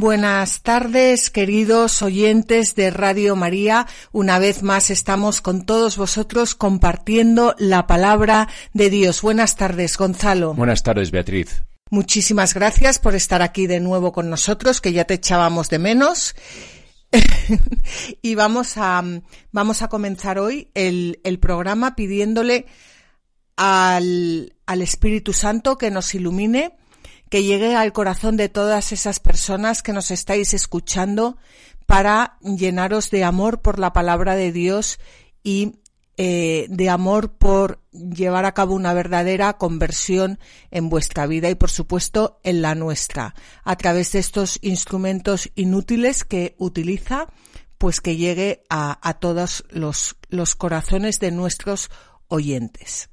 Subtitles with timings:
[0.00, 3.86] Buenas tardes, queridos oyentes de Radio María.
[4.12, 9.20] Una vez más estamos con todos vosotros compartiendo la palabra de Dios.
[9.20, 10.54] Buenas tardes, Gonzalo.
[10.54, 11.64] Buenas tardes, Beatriz.
[11.90, 16.34] Muchísimas gracias por estar aquí de nuevo con nosotros, que ya te echábamos de menos.
[18.22, 19.04] y vamos a,
[19.52, 22.64] vamos a comenzar hoy el, el programa pidiéndole
[23.54, 26.79] al, al Espíritu Santo que nos ilumine
[27.30, 31.38] que llegue al corazón de todas esas personas que nos estáis escuchando
[31.86, 34.98] para llenaros de amor por la palabra de Dios
[35.42, 35.76] y
[36.16, 40.38] eh, de amor por llevar a cabo una verdadera conversión
[40.70, 43.34] en vuestra vida y por supuesto en la nuestra
[43.64, 47.28] a través de estos instrumentos inútiles que utiliza
[47.78, 51.90] pues que llegue a, a todos los, los corazones de nuestros
[52.28, 53.08] oyentes.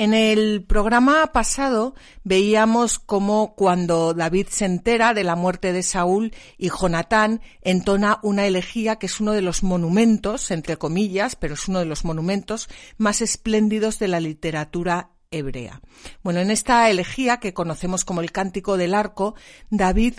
[0.00, 6.32] En el programa pasado veíamos cómo cuando David se entera de la muerte de Saúl
[6.56, 11.68] y Jonatán entona una elegía que es uno de los monumentos, entre comillas, pero es
[11.68, 15.82] uno de los monumentos más espléndidos de la literatura hebrea.
[16.22, 19.34] Bueno, en esta elegía que conocemos como el Cántico del Arco,
[19.68, 20.14] David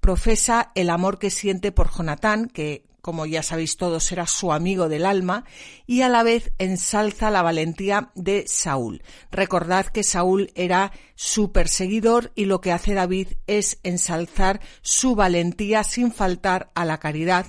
[0.00, 4.88] profesa el amor que siente por Jonatán, que como ya sabéis todos, era su amigo
[4.88, 5.44] del alma,
[5.86, 9.02] y a la vez ensalza la valentía de Saúl.
[9.30, 15.84] Recordad que Saúl era su perseguidor y lo que hace David es ensalzar su valentía
[15.84, 17.46] sin faltar a la caridad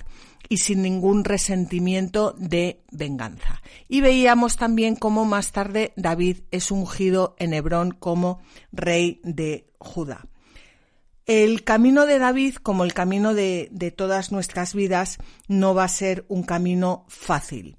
[0.52, 3.62] y sin ningún resentimiento de venganza.
[3.88, 8.42] Y veíamos también cómo más tarde David es ungido en Hebrón como
[8.74, 10.26] rey de Judá.
[11.26, 15.18] El camino de David, como el camino de, todas nuestras vidas,
[15.48, 17.78] no va a ser un camino fácil.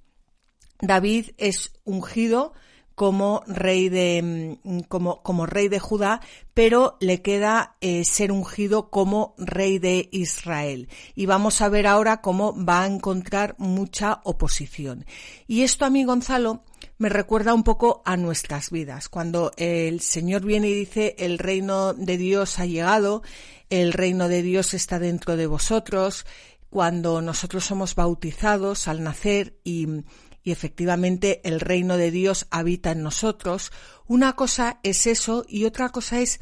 [0.81, 2.53] David es ungido
[2.95, 6.21] como rey de mm, como, como rey de Judá,
[6.55, 10.89] pero le queda eh, ser ungido como rey de Israel.
[11.15, 15.07] Y vamos a ver ahora cómo va a encontrar mucha oposición.
[15.47, 16.65] Y esto a mí, Gonzalo,
[17.03, 19.09] me recuerda un poco a nuestras vidas.
[19.09, 23.25] Cuando el Señor viene y dice el reino de Dios ha llegado,
[23.71, 26.27] el reino de Dios está dentro de vosotros,
[26.71, 30.05] cuando nosotros somos bautizados al nacer y,
[30.45, 33.73] efectivamente el reino de Dios habita en nosotros,
[34.07, 36.39] una cosa es eso y otra cosa es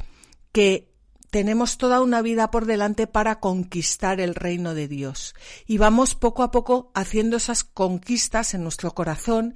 [0.51, 0.93] que
[1.31, 5.33] tenemos toda una vida por delante para conquistar el reino de Dios.
[5.65, 9.55] Y vamos poco a poco haciendo esas conquistas en nuestro corazón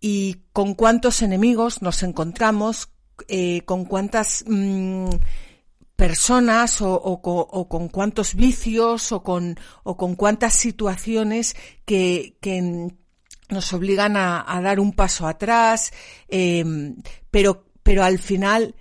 [0.00, 2.88] y con cuántos enemigos nos encontramos,
[3.28, 5.10] eh, con cuántas mm,
[5.94, 7.20] personas o,
[7.68, 12.38] con cuántos vicios o con, o con cuántas situaciones que,
[13.50, 15.92] nos obligan a, dar un paso atrás,
[16.28, 16.64] eh,
[17.30, 18.74] pero, pero al final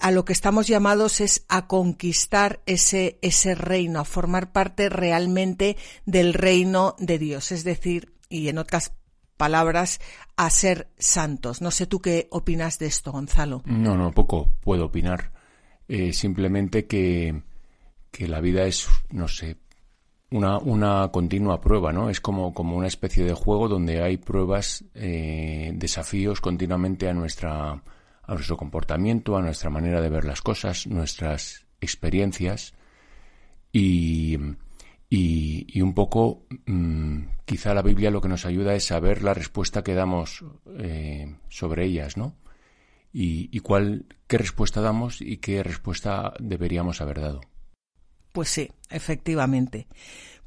[0.00, 5.76] a lo que estamos llamados es a conquistar ese, ese reino, a formar parte realmente
[6.04, 7.52] del reino de Dios.
[7.52, 8.92] Es decir, y en otras
[9.36, 10.00] palabras
[10.36, 11.60] a ser santos.
[11.62, 13.62] No sé tú qué opinas de esto, Gonzalo.
[13.64, 15.32] No, no, poco puedo opinar.
[15.88, 17.42] Eh, simplemente que,
[18.10, 19.56] que la vida es, no sé,
[20.30, 22.10] una, una continua prueba, ¿no?
[22.10, 27.70] Es como, como una especie de juego donde hay pruebas, eh, desafíos continuamente a nuestra,
[27.72, 32.74] a nuestro comportamiento, a nuestra manera de ver las cosas, nuestras experiencias
[33.72, 34.38] y,
[35.08, 39.34] y, y un poco mmm, quizá la Biblia lo que nos ayuda es saber la
[39.34, 40.44] respuesta que damos
[40.78, 42.34] eh, sobre ellas, ¿no?
[43.12, 47.40] Y, y, cuál, qué respuesta damos y qué respuesta deberíamos haber dado.
[48.32, 49.86] Pues sí, efectivamente.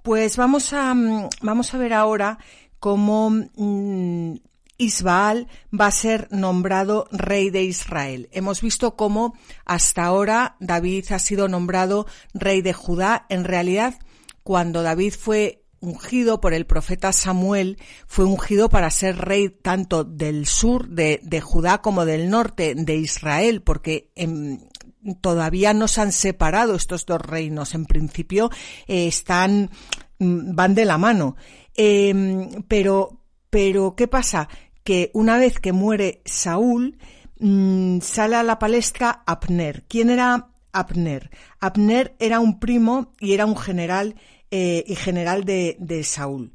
[0.03, 2.37] Pues vamos a, mm, vamos a ver ahora
[2.79, 4.35] cómo mmm,
[4.77, 5.47] Isbaal
[5.77, 8.29] va a ser nombrado rey de Israel.
[8.31, 13.25] Hemos visto cómo hasta ahora David ha sido nombrado rey de Judá.
[13.29, 13.95] En realidad,
[14.43, 17.77] cuando David fue ungido por el profeta Samuel,
[18.07, 23.61] fue ungido para ser rey tanto del sur de, Judá como del norte de Israel,
[23.61, 24.69] porque en,
[25.21, 27.73] todavía no se han separado estos dos reinos.
[27.73, 28.49] En principio
[28.87, 29.69] eh, están,
[30.19, 31.35] mm, van de la mano.
[31.75, 34.49] Eh, pero, pero, ¿qué pasa?
[34.83, 36.97] Que una vez que muere Saúl,
[37.39, 39.85] mmm, sale a la palestra Abner.
[39.87, 41.29] ¿Quién era Abner?
[41.59, 44.15] Abner era un primo y era un general
[44.51, 46.51] eh, y general de, de, Saúl.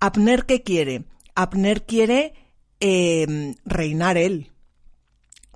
[0.00, 1.04] Abner, ¿qué quiere?
[1.34, 2.34] Abner quiere
[2.78, 4.52] eh, reinar él,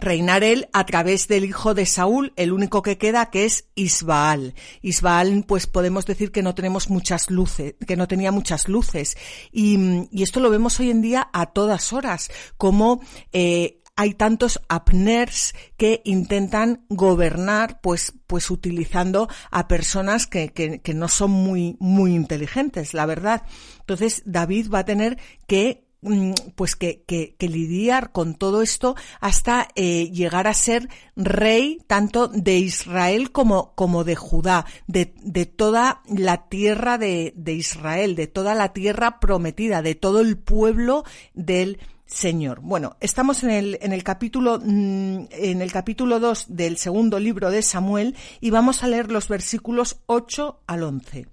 [0.00, 4.54] reinar él a través del hijo de Saúl, el único que queda que es Isbaal.
[4.82, 9.16] Isbaal, pues podemos decir que no tenemos muchas luces, que no tenía muchas luces.
[9.52, 13.00] Y, y esto lo vemos hoy en día a todas horas, como
[13.32, 20.94] eh, hay tantos apners que intentan gobernar, pues, pues utilizando a personas que, que, que
[20.94, 23.42] no son muy, muy inteligentes, la verdad.
[23.80, 25.18] Entonces, David va a tener
[25.48, 30.88] que Mm, pues que, que, que, lidiar con todo esto hasta eh, llegar a ser
[31.16, 37.54] rey tanto de Israel como, como de Judá, de, de toda la tierra de, de,
[37.54, 41.02] Israel, de toda la tierra prometida, de todo el pueblo
[41.34, 42.60] del Señor.
[42.62, 47.50] Bueno, estamos en el, en el capítulo, mm, en el capítulo 2 del segundo libro
[47.50, 51.26] de Samuel y vamos a leer los versículos 8 al 11.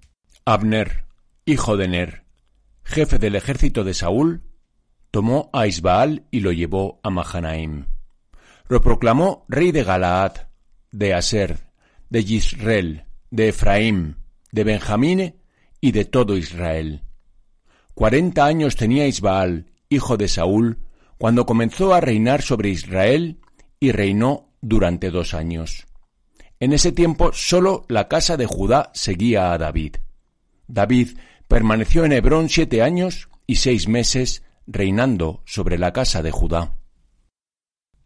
[0.43, 1.05] Abner,
[1.45, 2.25] hijo de Ner,
[2.83, 4.43] jefe del ejército de Saúl,
[5.11, 7.85] tomó a Isbaal y lo llevó a Mahanaim.
[8.67, 10.33] Lo proclamó rey de Galaad,
[10.91, 11.71] de Aser,
[12.09, 14.17] de Yisrael, de Efraín,
[14.51, 15.35] de Benjamín
[15.79, 17.03] y de todo Israel.
[17.93, 20.79] Cuarenta años tenía Isbaal, hijo de Saúl,
[21.17, 23.39] cuando comenzó a reinar sobre Israel
[23.79, 25.85] y reinó durante dos años.
[26.59, 29.97] En ese tiempo sólo la casa de Judá seguía a David.
[30.67, 31.17] David
[31.47, 36.75] permaneció en Hebrón siete años y seis meses reinando sobre la casa de Judá.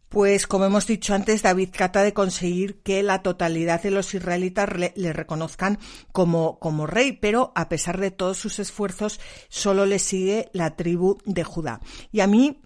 [0.09, 4.69] Pues como hemos dicho antes, David trata de conseguir que la totalidad de los israelitas
[4.75, 5.79] le, reconozcan
[6.11, 9.19] como, como, rey, pero a pesar de todos sus esfuerzos,
[9.49, 11.79] solo le sigue la tribu de Judá.
[12.11, 12.59] Y a mí,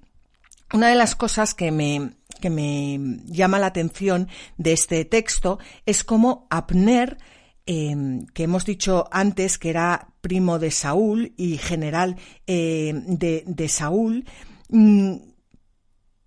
[0.73, 6.03] una de las cosas que me, que me llama la atención de este texto es
[6.03, 7.17] cómo Abner
[7.65, 13.69] Em, que hemos dicho antes que era primo de Saúl y general eh, de, de,
[13.69, 14.25] Saúl,
[14.67, 15.15] mm,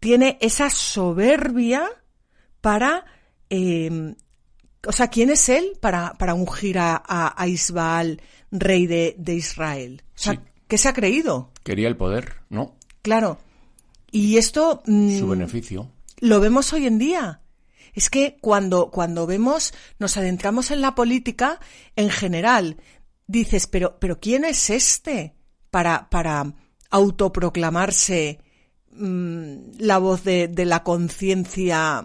[0.06, 1.84] tiene esa soberbia
[2.60, 3.06] para...
[3.50, 4.14] Eh,
[4.86, 8.22] o sea, ¿quién es él para, para ungir a, a, Isbaal,
[8.52, 10.04] rey de, de, Israel?
[10.10, 11.50] O sea, ¿qué se ha creído?
[11.64, 12.76] Quería el poder, ¿no?
[13.02, 13.40] Claro.
[14.12, 14.80] Y esto...
[14.86, 15.90] Mm, Su beneficio.
[16.20, 17.40] Lo vemos hoy en día.
[17.92, 21.58] Es que cuando, cuando vemos, nos adentramos en la política,
[21.96, 22.76] en general,
[23.26, 25.34] dices, pero, pero ¿quién es este
[25.72, 26.54] para, para
[26.90, 28.45] autoproclamarse
[28.98, 32.04] mmm, la voz de, de la conciencia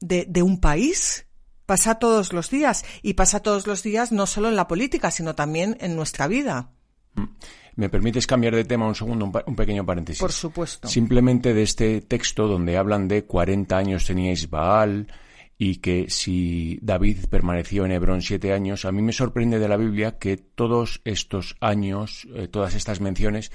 [0.00, 1.26] de, de un país?
[1.66, 5.34] Pasa todos los días y pasa todos los días no solo en la política, sino
[5.34, 6.72] también en nuestra vida.
[7.14, 7.24] Mm.
[7.76, 10.20] ¿Me permites cambiar de tema un segundo, un, pequeño paréntesis?
[10.20, 10.88] Por supuesto.
[10.88, 15.06] Simplemente de este texto donde hablan de 40 años teníais Baal
[15.56, 19.76] y que si David permaneció en Hebrón siete años, a mí me sorprende de la
[19.76, 23.52] Biblia que todos estos años, eh, todas estas menciones,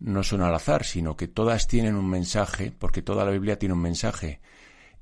[0.00, 3.74] no son al azar, sino que todas tienen un mensaje, porque toda la Biblia tiene
[3.74, 4.40] un mensaje.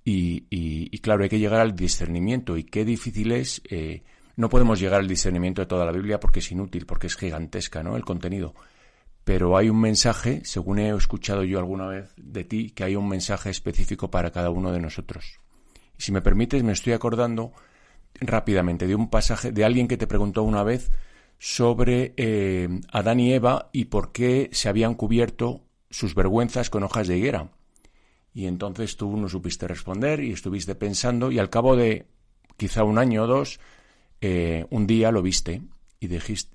[0.05, 2.57] Y, y, claro, hay que llegar al discernimiento.
[2.57, 4.03] Y qué difícil es eh,
[4.37, 7.83] no podemos llegar al discernimiento de toda la Biblia porque es inútil, porque es gigantesca,
[7.83, 7.97] ¿no?
[7.97, 8.55] El contenido.
[9.25, 13.09] Pero hay un mensaje, según he escuchado yo alguna vez de ti, que hay un
[13.09, 15.39] mensaje específico para cada uno de nosotros.
[15.99, 17.53] Y si me permites, me estoy acordando
[18.21, 20.91] rápidamente de un pasaje de alguien que te preguntó una vez
[21.45, 27.09] sobre eh, Adán y Eva y por qué se habían cubierto sus vergüenzas con hojas
[27.09, 27.51] de higuera.
[28.33, 32.07] Y entonces tú no supiste responder y estuviste pensando y al cabo de
[32.57, 33.59] quizá un año o dos
[34.21, 35.63] eh, un día lo viste
[35.99, 36.07] y,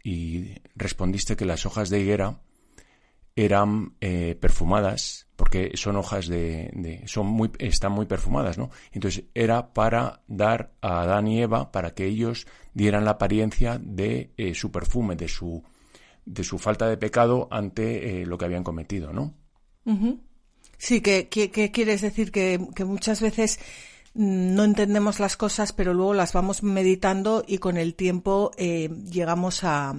[0.09, 2.39] y respondiste que las hojas de higuera
[3.37, 9.73] eran eh, perfumadas porque son hojas de, son muy están muy perfumadas no entonces era
[9.73, 14.71] para dar a Adán y Eva para que ellos dieran la apariencia de eh, su
[14.71, 15.63] perfume de su
[16.25, 19.33] de su falta de pecado ante lo que habían cometido no
[20.77, 23.59] sí que, quieres decir que, que muchas veces
[24.17, 29.63] no entendemos las cosas, pero luego las vamos meditando y con el tiempo eh, llegamos
[29.63, 29.93] a...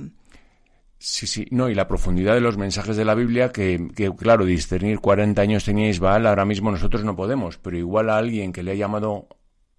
[1.01, 3.89] Sí, sí, no, y la profundidad de los mensajes de la Biblia, que,
[4.19, 8.53] claro, discernir 40 años tenía Isbaal, ahora mismo nosotros no podemos, pero igual a alguien
[8.53, 9.29] que le ha llamado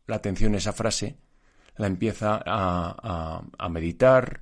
[0.07, 1.17] la atención esa frase,
[1.75, 4.41] la empieza a, a, meditar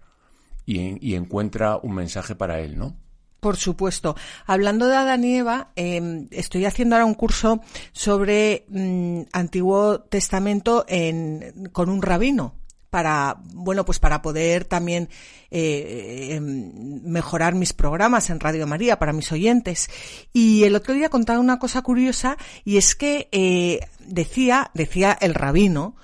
[0.68, 2.96] y, y encuentra un mensaje para él, ¿no?
[3.40, 4.16] Por supuesto.
[4.46, 10.86] Hablando de Adán y Eva, em, estoy haciendo ahora un curso sobre mm, Antiguo Testamento
[10.88, 12.56] en, con un rabino
[12.90, 15.10] para bueno pues para poder también
[15.52, 19.90] eh, em, mejorar mis programas en Radio María para mis oyentes.
[20.34, 25.34] Y el otro día contaba una cosa curiosa y es que eh, decía decía el
[25.34, 25.96] rabino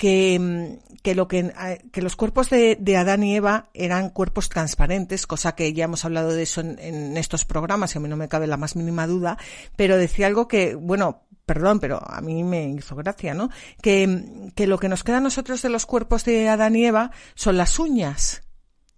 [0.00, 4.08] que, mm, que, lo que, eh, que los cuerpos de, de, Adán y Eva eran
[4.08, 8.08] cuerpos transparentes, cosa que ya hemos hablado de eso en, estos programas y a mí
[8.08, 9.36] no me cabe la más mínima duda,
[9.76, 13.50] pero decía algo que, bueno, perdón, pero a mí me hizo gracia, ¿no?
[13.82, 17.10] Que, que lo que nos queda a nosotros de los cuerpos de Adán y Eva
[17.34, 18.42] son las uñas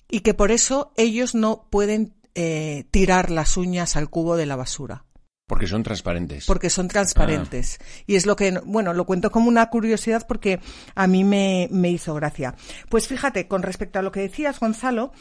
[0.09, 4.55] y que por eso ellos no pueden eh, tirar las uñas al cubo de la
[4.55, 5.05] basura.
[5.47, 6.47] Porque son transparentes.
[6.47, 7.79] Porque son transparentes.
[7.81, 7.85] Ah.
[8.07, 10.61] Y es lo que, bueno, lo cuento como una curiosidad porque
[10.95, 12.55] a mí me, me hizo gracia.
[12.89, 15.13] Pues fíjate, con respecto a lo que decías, Gonzalo,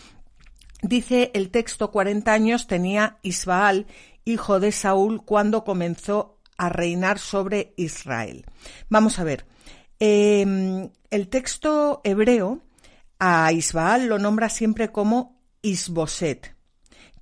[0.81, 3.87] dice el texto, 40 años tenía Isbaal,
[4.23, 8.45] hijo de Saúl, cuando comenzó a reinar sobre Israel.
[8.89, 9.45] Vamos a ver.
[9.99, 12.61] Eh, el texto hebreo
[13.19, 16.50] a Isbaal lo nombra siempre como Isboset,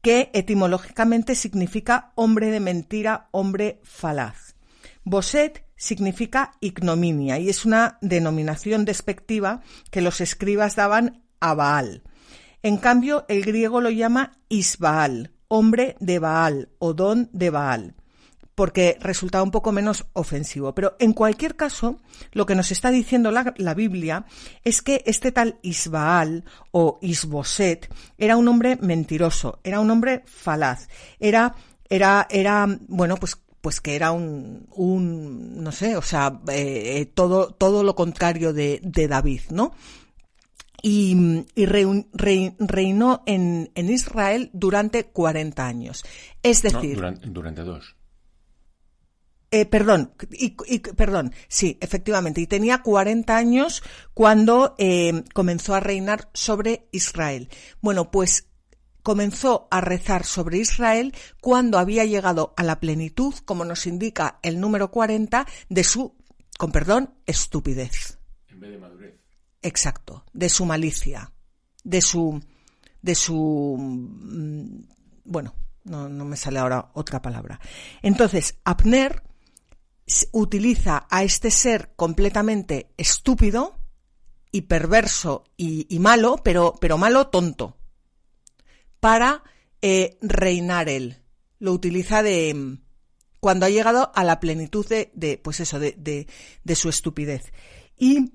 [0.02, 4.56] que etimológicamente significa hombre de mentira, hombre falaz.
[5.04, 12.04] Boset significa ignominia y es una denominación despectiva que los escribas daban a Baal.
[12.62, 17.96] En cambio, el griego lo llama Isbaal, hombre de Baal o don de Baal
[18.60, 20.76] porque resulta un poco menos ofensivo.
[20.76, 21.96] Pero en cualquier caso,
[22.34, 24.26] lo que nos está diciendo la, la Biblia
[24.66, 30.90] es que este tal Isbaal o Isboset era un hombre mentiroso, era un hombre falaz,
[31.22, 31.56] era,
[31.90, 37.52] era, era, bueno, pues pues que era un, un no sé, o sea, eh, todo,
[37.52, 39.72] todo lo contrario de, de David, ¿no?
[40.82, 46.04] y, y reinó en, en, Israel durante 40 años.
[46.44, 46.96] Es decir...
[46.96, 47.96] No, durante, durante, dos.
[49.52, 53.82] Eh, perdón, y, y, perdón, sí, efectivamente, y tenía 40 años
[54.14, 57.50] cuando eh, comenzó a reinar sobre Israel.
[57.82, 58.50] Bueno, pues
[59.02, 64.60] comenzó a rezar sobre Israel cuando había llegado a la plenitud, como nos indica el
[64.60, 66.16] número 40, de su,
[66.60, 68.20] con perdón, estupidez.
[68.50, 69.16] En vez de madurez.
[69.64, 71.34] Exacto, de su malicia,
[71.84, 72.40] de su,
[73.02, 74.84] de su, mm,
[75.24, 77.60] bueno, no, no me sale ahora otra palabra.
[78.04, 79.24] Entonces, Abner
[80.32, 83.78] utiliza a este ser completamente estúpido
[84.52, 87.78] y perverso y, malo, pero, pero malo tonto,
[89.00, 89.44] para
[89.82, 91.18] eh, reinar él.
[91.60, 92.80] Lo utiliza de
[93.40, 96.28] cuando ha llegado a la plenitud de, pues eso, de, de,
[96.64, 97.52] de, su estupidez.
[97.98, 98.34] Y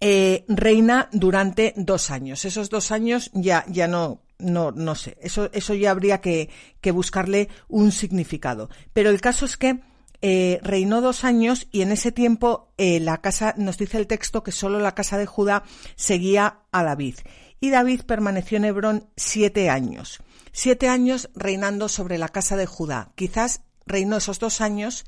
[0.00, 2.44] eh, reina durante dos años.
[2.44, 5.16] Esos dos años ya, ya no, no, no sé.
[5.20, 8.68] Eso, eso ya habría que, que buscarle un significado.
[8.92, 9.80] Pero el caso es que
[10.24, 14.44] eh, reinó dos años y en ese tiempo eh, la casa, nos dice el texto
[14.44, 15.64] que solo la casa de Judá
[15.96, 17.16] seguía a David.
[17.58, 20.20] Y David permaneció en Hebrón siete años.
[20.52, 23.12] Siete años reinando sobre la casa de Judá.
[23.16, 25.06] Quizás reinó esos dos años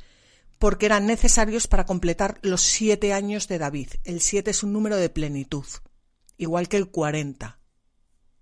[0.58, 3.90] porque eran necesarios para completar los siete años de David.
[4.02, 5.66] El siete es un número de plenitud,
[6.38, 7.60] igual que el cuarenta.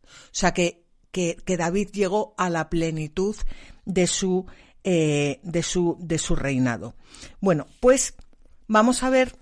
[0.05, 3.37] O sea que, que, que David llegó a la plenitud
[3.85, 4.47] de su
[4.85, 6.95] eh, de, su, de su reinado.
[7.41, 8.15] Bueno, pues
[8.67, 9.37] vamos a ver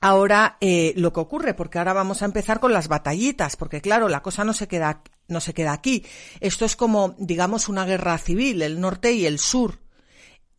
[0.00, 4.08] ahora eh, lo que ocurre, porque ahora vamos a empezar con las batallitas, porque claro,
[4.08, 6.04] la cosa no se queda, no se queda aquí.
[6.40, 9.80] Esto es como, digamos, una guerra civil, el norte y el sur.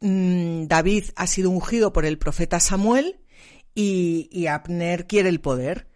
[0.02, 3.20] Mm, David ha sido ungido por el profeta Samuel
[3.76, 5.88] y, Abner quiere el poder.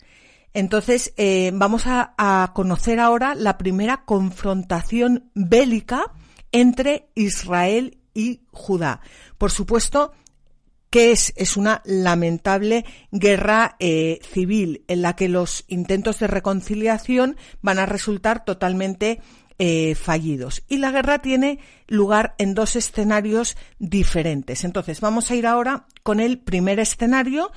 [0.54, 6.14] Entonces, eh, vamos a, conocer ahora la primera confrontación bélica
[6.54, 9.02] entre Israel y Judá.
[9.38, 10.14] Por supuesto,
[10.90, 11.34] que es?
[11.36, 17.86] Es una lamentable guerra eh, civil en la que los intentos de reconciliación van a
[17.86, 19.20] resultar totalmente
[19.58, 20.64] eh, fallidos.
[20.68, 24.64] Y la guerra tiene lugar en dos escenarios diferentes.
[24.64, 27.52] Entonces, vamos a ir ahora con el primer escenario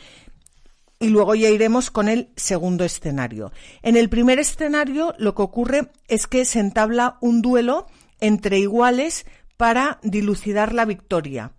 [0.98, 3.52] y luego ya iremos con el segundo escenario.
[3.82, 7.86] En el primer escenario lo que ocurre es que se entabla un duelo
[8.20, 11.52] entre iguales para dilucidar la victoria.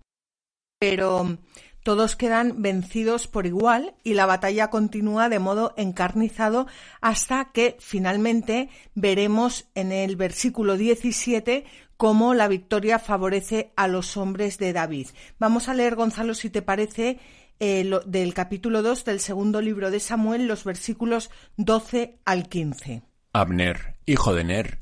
[0.78, 1.38] Pero
[1.82, 6.66] todos quedan vencidos por igual y la batalla continúa de modo encarnizado
[7.00, 11.64] hasta que finalmente veremos en el versículo 17
[11.96, 15.08] cómo la victoria favorece a los hombres de David.
[15.38, 17.18] Vamos a leer, Gonzalo, si te parece,
[17.58, 23.02] eh, lo, del capítulo 2 del segundo libro de Samuel, los versículos 12 al 15.
[23.32, 24.78] Abner, hijo de Ner,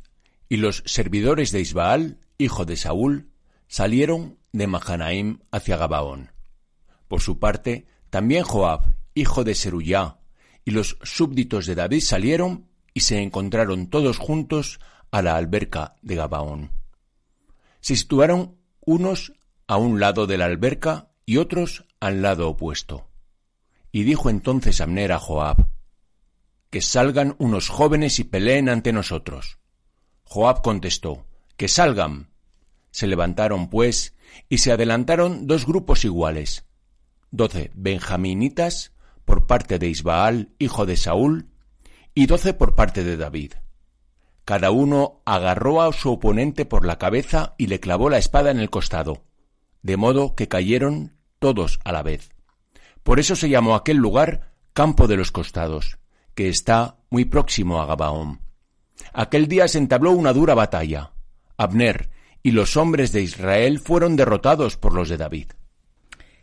[0.48, 3.30] y los servidores de Isbaal, hijo de Saúl,
[3.68, 6.32] salieron de Mahanaim hacia Gabaón.
[7.08, 10.18] Por su parte, también Joab, hijo de Seruyá,
[10.64, 16.16] y los súbditos de David salieron y se encontraron todos juntos a la alberca de
[16.16, 16.72] Gabaón.
[17.80, 19.32] Se situaron unos
[19.66, 23.08] a un lado de la alberca y otros al lado opuesto.
[23.92, 25.68] Y dijo entonces Abner a Joab,
[26.70, 29.58] que salgan unos jóvenes y peleen ante nosotros.
[30.28, 31.24] Joab contestó,
[31.56, 32.30] que salgan.
[32.90, 34.14] Se levantaron, pues,
[34.48, 36.66] y se adelantaron dos grupos iguales,
[37.30, 38.92] doce benjaminitas
[39.24, 41.48] por parte de Isbaal, hijo de Saúl,
[42.14, 43.54] y doce por parte de David.
[44.44, 48.60] Cada uno agarró a su oponente por la cabeza y le clavó la espada en
[48.60, 49.24] el costado,
[49.82, 52.30] de modo que cayeron todos a la vez.
[53.02, 55.98] Por eso se llamó aquel lugar Campo de los Costados,
[56.34, 58.45] que está muy próximo a Gabaón.
[59.12, 61.12] Aquel día se entabló una dura batalla.
[61.56, 62.10] Abner
[62.42, 65.48] y los hombres de Israel fueron derrotados por los de David.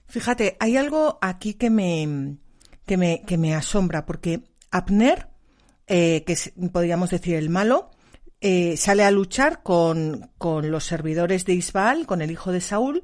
[0.07, 2.37] Fíjate, hay algo aquí que me,
[2.85, 5.29] que me, que me asombra, porque Abner,
[5.87, 6.35] eh, que
[6.71, 7.91] podríamos decir el malo,
[8.41, 13.03] eh, sale a luchar con, con, los servidores de Isbaal, con el hijo de Saúl,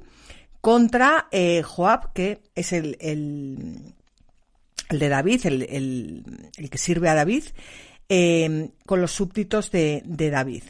[0.60, 3.94] contra eh, Joab, que es el, el,
[4.90, 7.44] el de David, el, el, que sirve a David,
[8.86, 10.64] con los súbditos de, David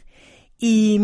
[0.62, 0.98] y,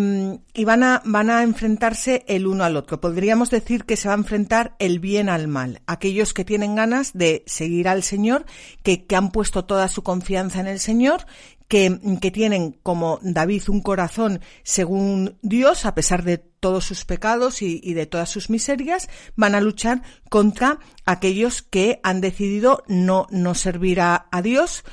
[0.64, 3.00] van, a, van a enfrentarse el uno al otro.
[3.00, 5.80] Podríamos decir que se va a enfrentar el bien al mal.
[5.86, 8.44] Aquellos que tienen ganas de seguir al Señor,
[8.82, 11.24] que, han puesto toda su confianza en el Señor,
[11.68, 11.88] que,
[12.34, 18.04] tienen como David un corazón según Dios, a pesar de todos sus pecados y, de
[18.04, 24.28] todas sus miserias, van a luchar contra aquellos que han decidido no, no servir a
[24.42, 24.84] Dios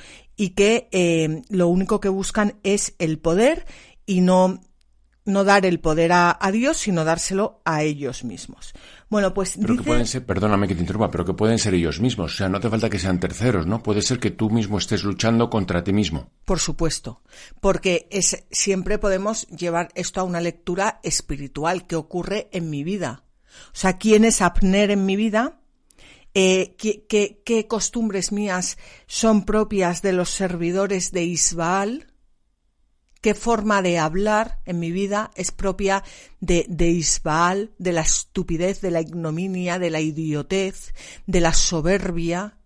[0.43, 3.65] y que eh, lo único que buscan es el poder
[4.05, 4.59] y no,
[5.23, 8.73] no dar el poder a, Dios, sino dárselo a ellos mismos.
[9.09, 12.01] Bueno, pues pero que pueden ser, perdóname que te interrumpa, pero que pueden ser ellos
[12.01, 12.33] mismos.
[12.33, 13.81] O sea, no hace falta que sean terceros, ¿no?
[13.81, 16.29] Puede ser que tú mismo estés luchando contra ti mismo.
[16.43, 17.21] Por supuesto,
[17.61, 23.23] porque es, siempre podemos llevar esto a una lectura espiritual que ocurre en mi vida.
[23.67, 25.61] O sea, ¿quién es Abner en mi vida?
[26.33, 32.13] Eh, ¿qué, qué, qué costumbres mías son propias de los servidores de Isbaal?
[33.23, 36.03] qué forma de hablar en mi vida es propia
[36.41, 40.93] de, de Isbaal, de la estupidez, de la ignominia, de la idiotez,
[41.25, 42.57] de la soberbia,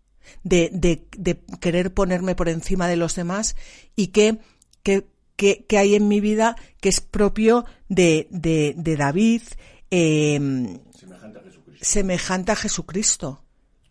[0.44, 3.56] de, de, de querer ponerme por encima de los demás
[3.96, 4.40] y qué,
[4.82, 5.08] qué,
[5.78, 9.44] hay en mi vida que es propio de, de, de David,
[9.92, 10.40] eh,
[10.98, 13.44] semejante, a semejante a Jesucristo.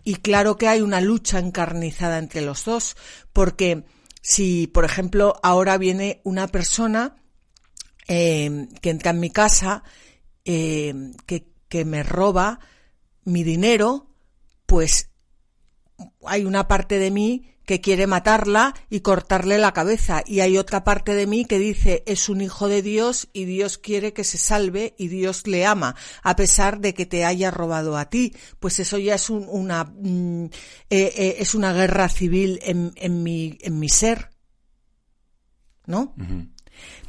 [0.07, 2.97] Y claro que hay una lucha encarnizada entre los dos,
[3.33, 3.83] porque
[4.23, 7.16] si, por ejemplo, ahora viene una persona
[8.07, 9.83] eh, que entra en mi casa,
[10.45, 10.95] eh,
[11.27, 12.61] que, que me roba
[13.25, 14.14] mi dinero,
[14.66, 15.11] pues
[16.25, 20.22] hay una parte de mí que quiere matarla y cortarle la cabeza.
[20.24, 23.76] Y hay otra parte de mí que dice es un hijo de Dios y Dios
[23.76, 27.98] quiere que se salve y Dios le ama, a pesar de que te haya robado
[27.98, 28.35] a ti.
[28.61, 30.50] Pues eso ya es una, mm, eh,
[30.90, 34.31] eh, es una guerra civil en, en, mi, en mi ser.
[35.87, 36.14] ¿No?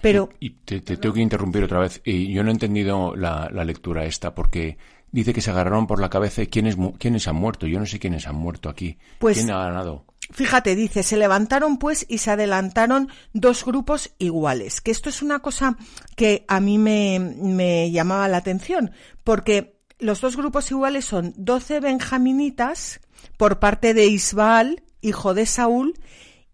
[0.02, 0.30] Pero.
[0.40, 2.02] Y, te, tengo que interrumpir otra vez.
[2.04, 4.78] Y yo no he entendido la, la lectura esta porque
[5.12, 7.68] dice que se agarraron por la cabeza y quiénes, quiénes han muerto.
[7.68, 8.98] Yo no sé quiénes han muerto aquí.
[9.20, 10.06] Pues, ¿Quién ha ganado?
[10.32, 15.40] Fíjate, dice, se levantaron pues y se adelantaron dos grupos iguales, que esto es una
[15.40, 15.78] cosa
[16.16, 18.92] que a mí me, llamaba la atención,
[19.24, 23.00] porque los dos grupos iguales son doce benjaminitas
[23.38, 25.94] por parte de Isbaal, hijo de Saúl,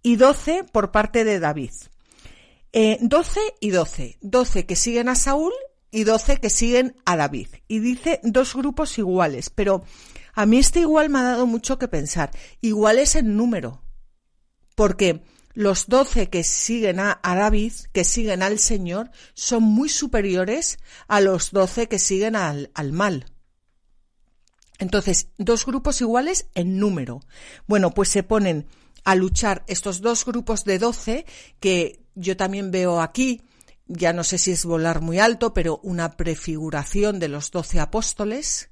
[0.01, 1.71] y doce por parte de David.
[2.73, 4.17] Eh, doce y doce.
[4.21, 5.53] Doce que siguen a Saúl
[5.91, 7.47] y doce que siguen a David.
[7.67, 9.83] Y dice dos grupos iguales, pero
[10.33, 12.31] a mí este igual me ha dado mucho que pensar.
[12.61, 13.83] Igual es el número.
[14.75, 21.21] Porque los doce que siguen a, David, que siguen al Señor, son muy superiores a
[21.21, 23.27] los doce que siguen al, al mal.
[24.79, 27.21] Entonces, dos grupos iguales en número.
[27.67, 28.67] Bueno, pues se ponen
[29.03, 31.25] a luchar estos dos grupos de doce
[31.59, 33.41] que yo también veo aquí,
[33.85, 38.69] ya no sé si es volar muy alto, pero una prefiguración de los doce apóstoles,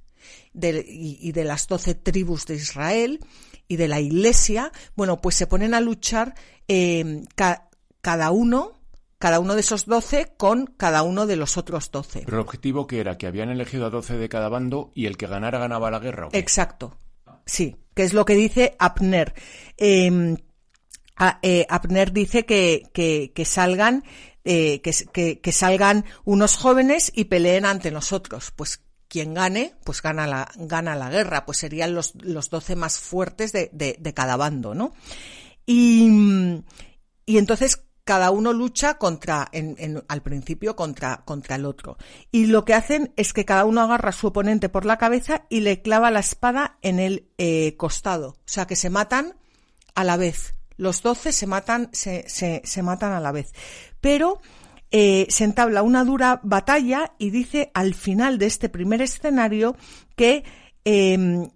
[0.54, 3.20] y, de las doce tribus de Israel
[3.68, 6.36] y de la Iglesia, bueno, pues se ponen a luchar
[6.68, 7.24] eh,
[8.02, 8.82] cada uno
[9.22, 12.24] cada uno de esos doce con cada uno de los otros doce.
[12.26, 15.16] Pero el objetivo que era que habían elegido a doce de cada bando y el
[15.16, 16.30] que ganara ganaba la guerra.
[16.34, 16.98] Exacto.
[17.46, 19.36] Sí, que es lo que dice Abner.
[19.78, 20.38] Em,
[21.44, 24.04] eh, Abner dice que, que, salgan
[24.44, 28.52] eh, que, que, salgan unos jóvenes y peleen ante nosotros.
[28.56, 32.97] Pues quien gane, pues gana la, gana la guerra, pues serían los, los 12 más
[32.97, 34.93] fuertes de, cada bando, ¿no?
[35.65, 36.08] Y,
[37.28, 41.97] entonces cada uno lucha contra, en, al principio contra, contra el otro.
[42.32, 45.45] Y lo que hacen es que cada uno agarra a su oponente por la cabeza
[45.50, 48.30] y le clava la espada en el eh, costado.
[48.30, 49.36] O sea que se matan
[49.93, 50.54] a la vez.
[50.78, 53.52] Los doce se matan, se, se matan a la vez.
[54.00, 54.39] Pero
[54.92, 59.78] eh, se entabla una dura batalla y dice al final de este primer escenario
[60.16, 60.44] que
[60.84, 61.50] eh,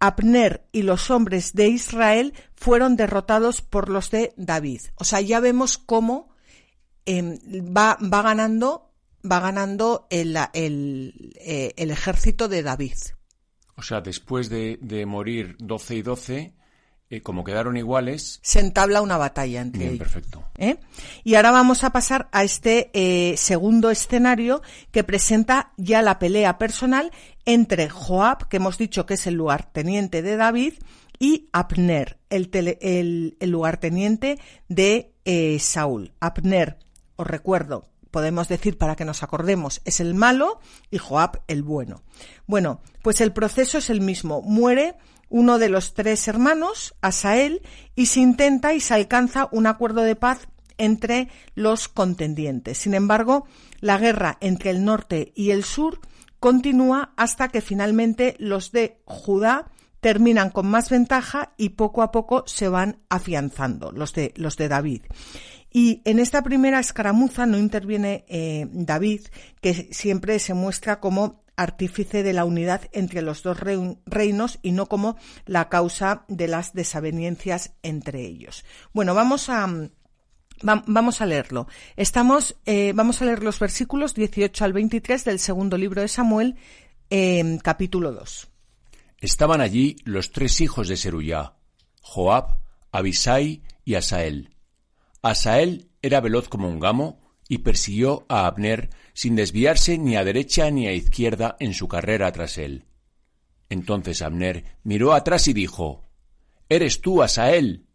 [0.00, 4.82] Abner y los hombres de Israel fueron derrotados por los de David.
[4.96, 6.28] O sea, ya vemos cómo
[7.04, 7.38] em,
[7.74, 8.92] va, ganando,
[9.28, 12.96] va ganando eh, el, ejército de David.
[13.76, 16.54] O sea, después de, de morir 12 y 12,
[17.10, 18.38] eh, como quedaron iguales.
[18.42, 20.44] Se entabla una batalla entre Bien, perfecto.
[20.56, 20.78] ¿Eh?
[21.24, 26.58] Y ahora vamos a pasar a este eh, segundo escenario que presenta ya la pelea
[26.58, 27.10] personal
[27.44, 30.74] entre Joab, que hemos dicho que es el lugarteniente de David,
[31.18, 35.12] y Abner, el, el, el lugarteniente de
[35.58, 36.12] Saúl.
[36.20, 36.78] Abner,
[37.16, 42.02] os recuerdo, podemos decir para que nos acordemos, es el malo y Joab el bueno.
[42.46, 44.42] Bueno, pues el proceso es el mismo.
[44.42, 44.96] Muere
[45.28, 47.62] uno de los tres hermanos, Asael,
[47.94, 52.78] y se intenta y se alcanza un acuerdo de paz entre los contendientes.
[52.78, 53.46] Sin embargo,
[53.80, 56.00] la guerra entre el norte y el sur
[56.40, 62.44] continúa hasta que finalmente los de Judá terminan con más ventaja y poco a poco
[62.46, 65.02] se van afianzando, los de, los de David.
[65.70, 69.22] Y en esta primera escaramuza no interviene eh, David,
[69.60, 74.86] que siempre se muestra como artífice de la unidad entre los dos reinos y no
[74.86, 78.64] como la causa de las desavenencias entre ellos.
[78.94, 79.68] Bueno, vamos a,
[80.62, 81.66] vamos a leerlo.
[81.96, 86.56] Estamos, eh, vamos a leer los versículos 18 al 23 del segundo libro de Samuel,
[87.10, 88.48] eh, capítulo 2.
[89.18, 91.54] Estaban allí los tres hijos de Seruyá,
[92.00, 92.60] Joab,
[92.92, 94.54] Abisai y Asael.
[95.22, 100.70] Asael era veloz como un gamo y persiguió a Abner sin desviarse ni a derecha
[100.70, 102.84] ni a izquierda en su carrera tras él.
[103.70, 106.04] Entonces Abner miró atrás y dijo
[106.68, 107.86] ¿Eres tú, Asael?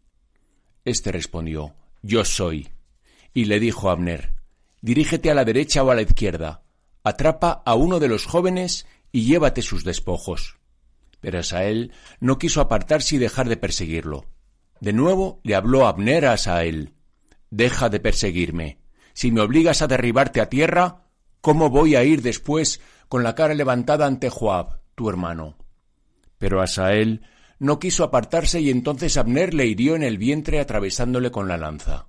[0.84, 2.68] Este respondió Yo soy.
[3.32, 4.34] Y le dijo a Abner
[4.80, 6.62] Dirígete a la derecha o a la izquierda,
[7.02, 10.58] atrapa a uno de los jóvenes y llévate sus despojos.
[11.20, 14.26] Pero Asael no quiso apartarse y dejar de perseguirlo.
[14.80, 16.92] De nuevo le habló Abner a Asael
[17.50, 18.83] Deja de perseguirme.
[19.14, 21.04] Si me obligas a derribarte a tierra,
[21.44, 25.58] ¿Cómo voy a ir después con la cara levantada ante Joab, tu hermano?
[26.38, 27.20] Pero Asael
[27.58, 32.06] no quiso apartarse y entonces Abner le hirió en el vientre atravesándole con la lanza.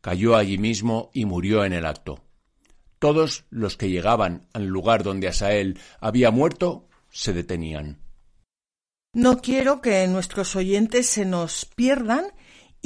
[0.00, 2.24] Cayó allí mismo y murió en el acto.
[2.98, 8.00] Todos los que llegaban al lugar donde Asael había muerto se detenían.
[9.12, 12.32] No quiero que nuestros oyentes se nos pierdan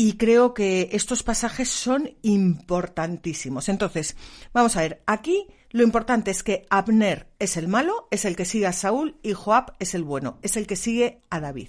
[0.03, 3.69] y creo que estos pasajes son importantísimos.
[3.69, 4.17] Entonces,
[4.55, 8.47] vamos a ver, aquí lo importante es que Abner es el malo, es el que
[8.47, 11.69] sigue a Saúl, y Joab es el bueno, es el que sigue a David.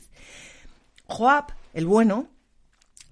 [1.08, 2.30] Joab, el bueno,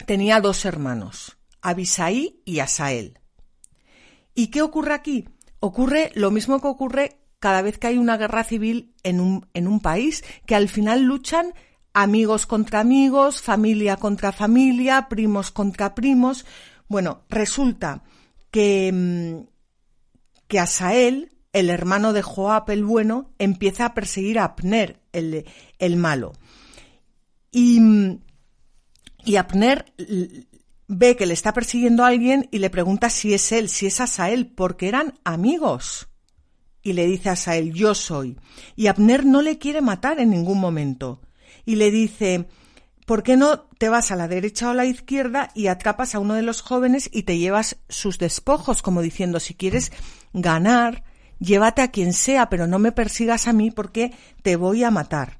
[0.05, 3.19] tenía dos hermanos, Abisaí y Asael.
[4.35, 5.27] ¿Y qué ocurre aquí?
[5.59, 9.67] Ocurre lo mismo que ocurre cada vez que hay una guerra civil en un, en
[9.67, 11.53] un país, que al final luchan
[11.93, 16.45] amigos contra amigos, familia contra familia, primos contra primos.
[16.87, 18.03] Bueno, resulta
[18.51, 19.49] que mm,
[20.49, 25.45] que Asael, el hermano de Joab el bueno, empieza a perseguir a Abner, el,
[25.77, 26.33] el malo.
[27.51, 27.79] Y,
[29.23, 29.93] y Abner
[30.87, 34.01] ve que le está persiguiendo a alguien y le pregunta si es él, si es
[34.01, 36.09] Asael, porque eran amigos.
[36.81, 38.37] Y le dice a Asael, yo soy.
[38.75, 41.21] Y Abner no le quiere matar en ningún momento.
[41.69, 42.47] Y le dice,
[43.05, 46.19] ¿por qué no te vas a la derecha o a la izquierda y atrapas a
[46.19, 49.91] uno de los jóvenes y te llevas sus despojos, como diciendo, si quieres
[50.33, 51.03] ganar,
[51.37, 55.37] llévate a quien sea, pero no me persigas a mí porque te voy a matar.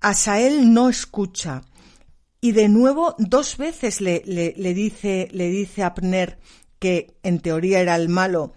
[0.00, 1.62] Asael no escucha.
[2.40, 4.20] Y de nuevo, dos veces le,
[4.56, 6.38] dice, le dice a Abner,
[6.78, 8.52] que en teoría era el malo,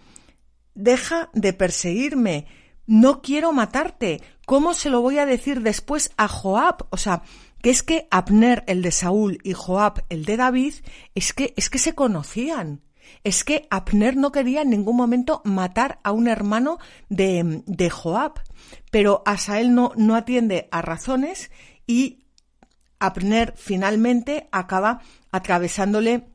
[0.76, 2.46] deja de perseguirme,
[2.86, 4.22] no quiero matarte.
[4.46, 6.88] ¿Cómo se lo voy a decir después a Joab?
[6.90, 7.24] O sea,
[7.62, 10.74] que es que Abner, el de Saúl, y Joab, el de David,
[11.16, 12.82] es que, es que se conocían.
[13.24, 16.78] Es que Abner no quería en ningún momento matar a un hermano
[17.10, 18.34] de, de Joab,
[18.92, 21.52] pero Asael no, no atiende a razones
[21.88, 22.26] y
[23.00, 26.26] Abner finalmente acaba atravesándole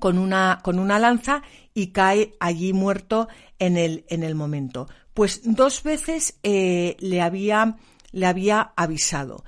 [0.00, 1.42] con una, con una lanza
[1.74, 4.88] y cae allí muerto en el, en el momento.
[5.18, 7.76] Pues dos veces eh, le, había,
[8.12, 9.42] le había avisado.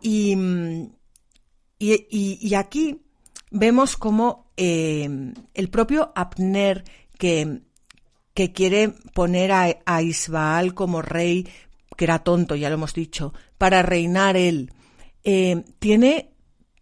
[0.00, 0.36] Y,
[1.78, 3.04] y, aquí
[3.52, 5.08] vemos cómo eh,
[5.54, 6.82] el propio Abner
[7.18, 7.60] que,
[8.34, 11.48] que quiere poner a, a Isbaal como rey,
[11.96, 14.72] que era tonto, ya lo hemos dicho, para reinar él,
[15.22, 16.34] eh, tiene,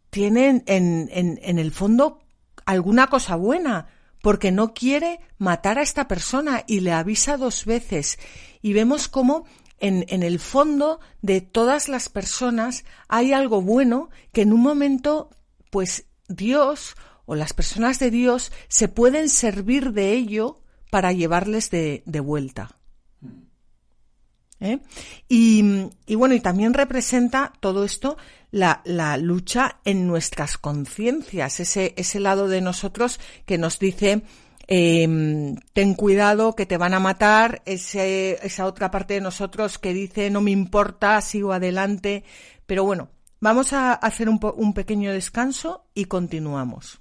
[0.09, 2.21] tiene en, en, en el fondo
[2.65, 3.89] alguna cosa buena,
[4.23, 8.19] porque no quiere matar a esta persona y le avisa dos veces.
[8.63, 9.45] Y vemos cómo
[9.79, 15.31] en, en, el fondo de todas las personas hay algo bueno que en un momento,
[15.71, 22.03] pues Dios o las personas de Dios se pueden servir de ello para llevarles de,
[22.05, 22.77] de vuelta.
[24.59, 24.81] ¿Eh?
[25.29, 28.19] Y, y, bueno, y también representa todo esto
[28.51, 34.23] la, la lucha en nuestras conciencias, ese, ese lado de nosotros que nos dice
[34.73, 39.93] eh, ten cuidado que te van a matar, ese, esa otra parte de nosotros que
[39.93, 42.23] dice no me importa, sigo adelante,
[42.67, 43.09] pero bueno,
[43.41, 47.01] vamos a hacer un, un pequeño descanso y continuamos.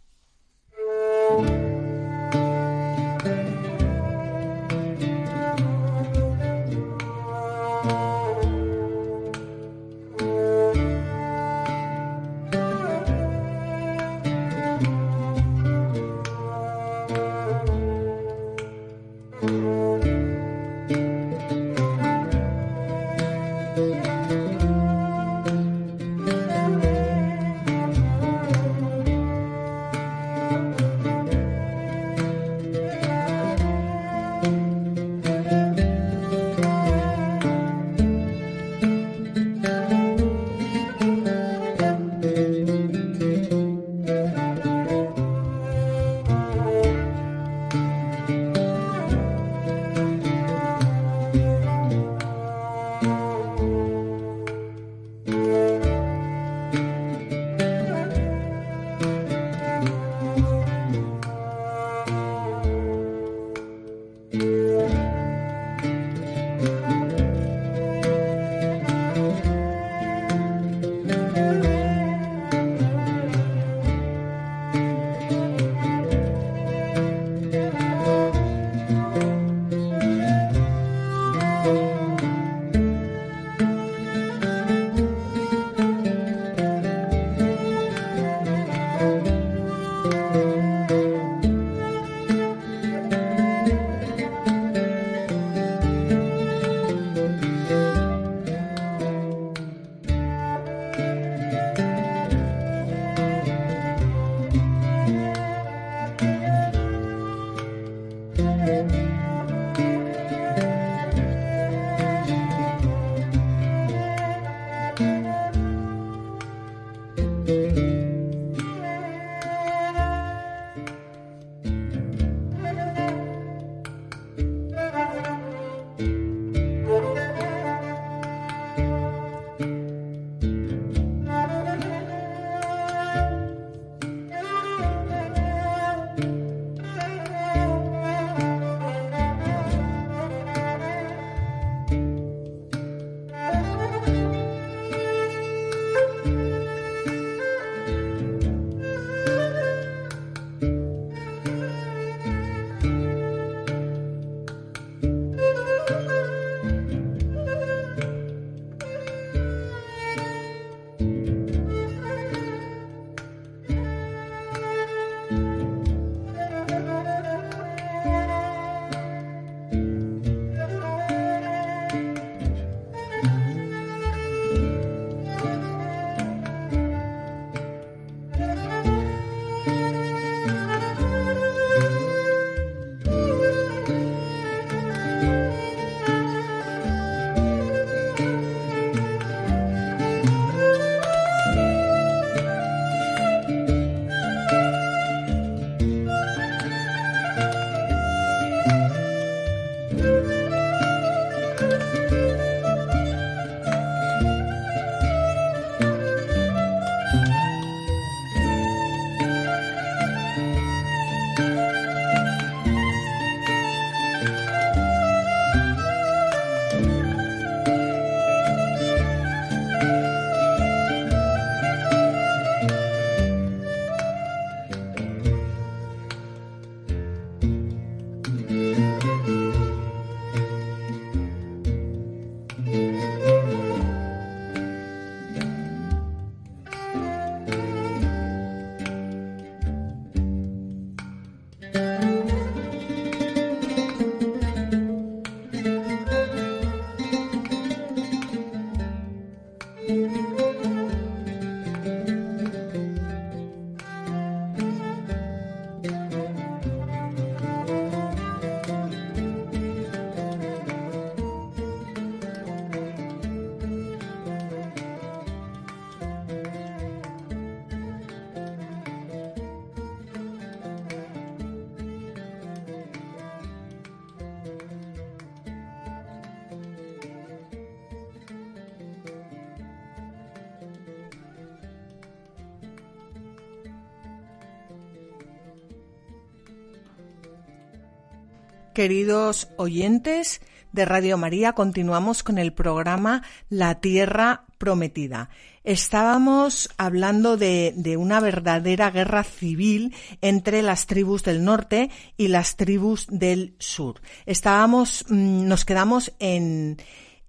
[288.73, 295.29] Queridos oyentes de Radio María, continuamos con el programa La Tierra Prometida.
[295.63, 303.07] Estábamos hablando de, una verdadera guerra civil entre las tribus del norte y las tribus
[303.09, 304.01] del sur.
[304.25, 306.77] Estábamos, mm, nos quedamos en,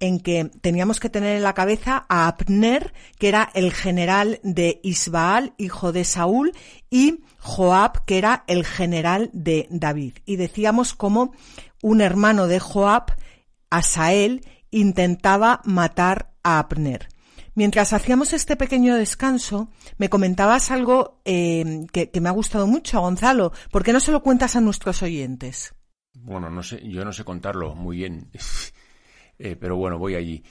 [0.00, 4.80] en que teníamos que tener en la cabeza a Abner, que era el general de
[4.82, 6.52] Isbaal, hijo de Saúl,
[6.90, 10.14] y Joab, que era el general de David.
[10.24, 11.32] Y decíamos cómo
[11.82, 13.12] un hermano de Joab,
[13.70, 17.08] Asael, intentaba matar a Abner.
[17.54, 23.00] Mientras hacíamos este pequeño descanso, me comentabas algo eh, que, que, me ha gustado mucho,
[23.00, 23.52] Gonzalo.
[23.70, 25.74] ¿Por qué no se lo cuentas a nuestros oyentes?
[26.14, 28.30] Bueno, no sé, yo no sé contarlo muy bien,
[29.40, 30.42] eh, pero bueno, voy allí.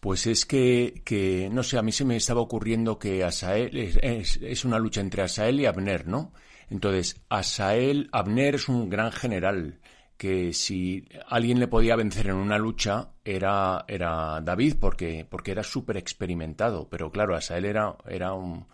[0.00, 4.36] Pues es que, que, no sé, a mí se me estaba ocurriendo que Asael es,
[4.40, 6.32] es, una lucha entre Asael y Abner, ¿no?
[6.70, 9.80] Entonces, Asael, Abner es un gran general
[10.16, 15.62] que si alguien le podía vencer en una lucha era, era David porque, porque era
[15.62, 18.66] súper experimentado, pero claro, Asael era, era un,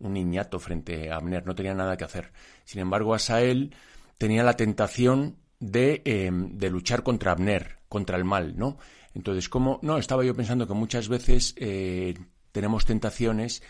[0.00, 2.32] un niñato frente a Abner, no tenía nada que hacer.
[2.64, 3.74] Sin embargo, Asael
[4.18, 8.78] tenía la tentación de, eh, de luchar contra Abner, contra el mal, ¿no?
[9.14, 12.14] Entonces, como no, estaba yo pensando que muchas veces eh,
[12.50, 13.62] tenemos tentaciones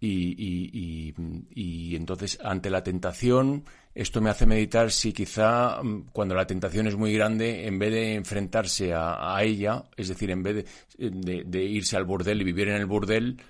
[0.00, 1.14] y, y,
[1.54, 6.88] y, entonces ante la tentación esto me hace meditar si quizá mm, cuando la tentación
[6.88, 10.66] es muy grande, en vez de enfrentarse a, ella, es decir, en vez
[10.98, 13.40] de, de, irse al burdel y vivir en el burdel,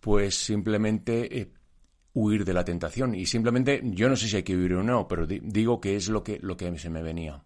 [0.00, 1.52] pues simplemente eh,
[2.14, 3.14] huir de la tentación.
[3.14, 5.96] Y simplemente, yo no sé si hay que huir o no, pero di, digo que
[5.96, 7.42] es lo que, lo que se me venía.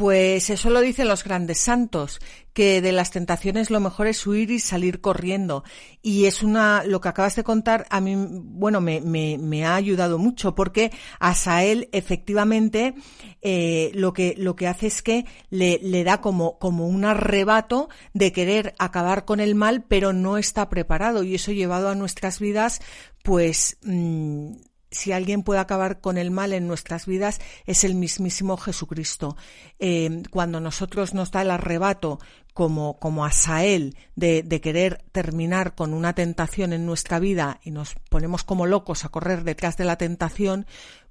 [0.00, 2.20] Pues eso lo dicen los grandes santos,
[2.54, 5.62] que de las tentaciones lo mejor es huir y salir corriendo.
[6.00, 9.74] Y es una, lo que acabas de contar, a mí, bueno, me, me, me ha
[9.74, 12.94] ayudado mucho, porque a Sael efectivamente
[13.42, 17.90] eh, lo que, lo que hace es que le, le da como, como un arrebato
[18.14, 21.24] de querer acabar con el mal, pero no está preparado.
[21.24, 22.80] Y eso llevado a nuestras vidas,
[23.22, 24.52] pues, mmm,
[24.90, 29.36] si alguien puede acabar con el mal en nuestras vidas es el mismísimo Jesucristo.
[29.78, 32.18] Eh, cuando nosotros nos da el arrebato
[32.54, 37.70] como, como a Sael de, de, querer terminar con una tentación en nuestra vida y
[37.70, 40.66] nos ponemos como locos a correr detrás de la tentación,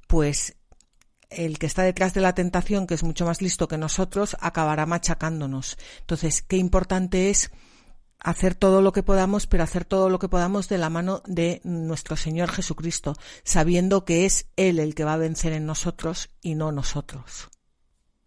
[0.08, 0.58] pues
[1.30, 4.86] el que está detrás de la tentación, que es mucho más listo que nosotros, acabará
[4.86, 5.78] machacándonos.
[6.02, 7.52] Entonces, qué importante es
[8.20, 11.62] hacer todo lo que podamos, pero hacer todo lo que podamos de la mano de
[11.64, 16.56] nuestro Señor Jesucristo, sabiendo que es Él el que va a vencer en nosotros y
[16.56, 17.50] no nosotros.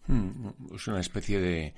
[0.07, 1.75] Hmm, es una especie de,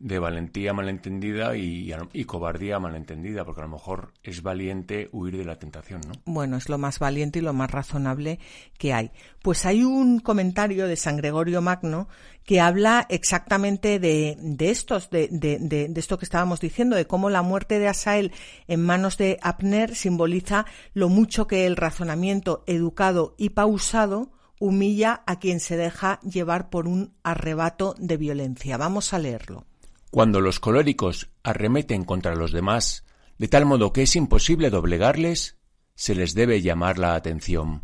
[0.00, 1.92] de valentía malentendida y,
[2.24, 6.12] cobardía malentendida, porque a lo mejor es valiente huir de la tentación, ¿no?
[6.24, 8.38] Bueno, es lo más valiente y lo más razonable
[8.78, 9.10] que hay.
[9.42, 12.08] Pues hay un comentario de San Gregorio Magno
[12.44, 17.28] que habla exactamente de, de estos, de, de, de, esto que estábamos diciendo, de cómo
[17.28, 18.32] la muerte de Asael
[18.68, 24.30] en manos de Abner simboliza lo mucho que el razonamiento educado y pausado
[24.60, 28.76] humilla a quien se deja llevar por un arrebato de violencia.
[28.76, 29.67] Vamos a leerlo.
[30.10, 33.04] Cuando los coléricos arremeten contra los demás,
[33.36, 35.58] de tal modo que es imposible doblegarles,
[35.94, 37.82] se les debe llamar la atención.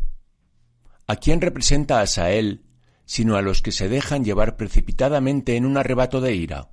[1.07, 2.63] ¿A quién representa Asael
[3.05, 6.69] sino a los que se dejan llevar precipitadamente en un arrebato de ira?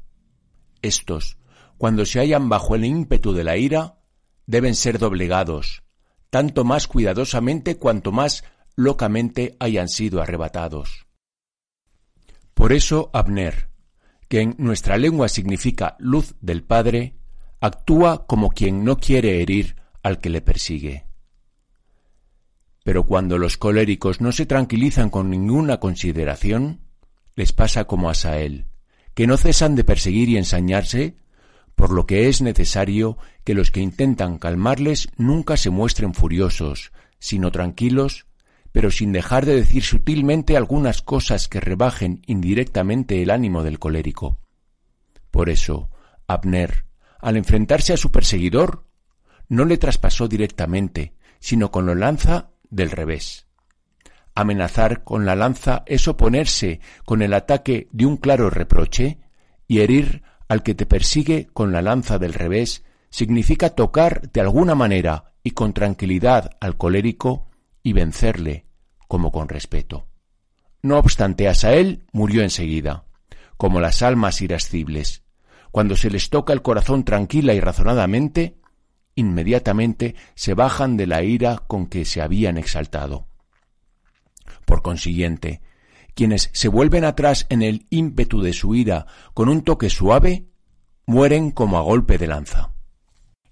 [0.80, 1.36] Estos,
[1.76, 3.98] cuando se hallan bajo el ímpetu de la ira,
[4.46, 5.82] deben ser doblegados,
[6.30, 8.44] tanto más cuidadosamente cuanto más
[8.74, 11.06] locamente hayan sido arrebatados.
[12.54, 13.71] Por eso Abner,
[14.32, 17.16] que en nuestra lengua significa luz del Padre,
[17.60, 21.04] actúa como quien no quiere herir al que le persigue.
[22.82, 26.80] Pero cuando los coléricos no se tranquilizan con ninguna consideración,
[27.34, 28.68] les pasa como a Sael,
[29.12, 31.18] que no cesan de perseguir y ensañarse,
[31.74, 37.52] por lo que es necesario que los que intentan calmarles nunca se muestren furiosos, sino
[37.52, 38.24] tranquilos
[38.72, 44.40] pero sin dejar de decir sutilmente algunas cosas que rebajen indirectamente el ánimo del colérico.
[45.30, 45.90] Por eso,
[46.26, 46.86] Abner,
[47.20, 48.84] al enfrentarse a su perseguidor,
[49.48, 53.46] no le traspasó directamente, sino con la lanza del revés.
[54.34, 59.18] Amenazar con la lanza es oponerse con el ataque de un claro reproche
[59.68, 64.74] y herir al que te persigue con la lanza del revés significa tocar de alguna
[64.74, 67.51] manera y con tranquilidad al colérico
[67.82, 68.66] y vencerle,
[69.08, 70.06] como con respeto.
[70.82, 73.04] No obstante, Asael murió enseguida,
[73.56, 75.22] como las almas irascibles.
[75.70, 78.58] Cuando se les toca el corazón tranquila y razonadamente,
[79.14, 83.28] inmediatamente se bajan de la ira con que se habían exaltado.
[84.64, 85.60] Por consiguiente,
[86.14, 90.46] quienes se vuelven atrás en el ímpetu de su ira con un toque suave,
[91.06, 92.72] mueren como a golpe de lanza.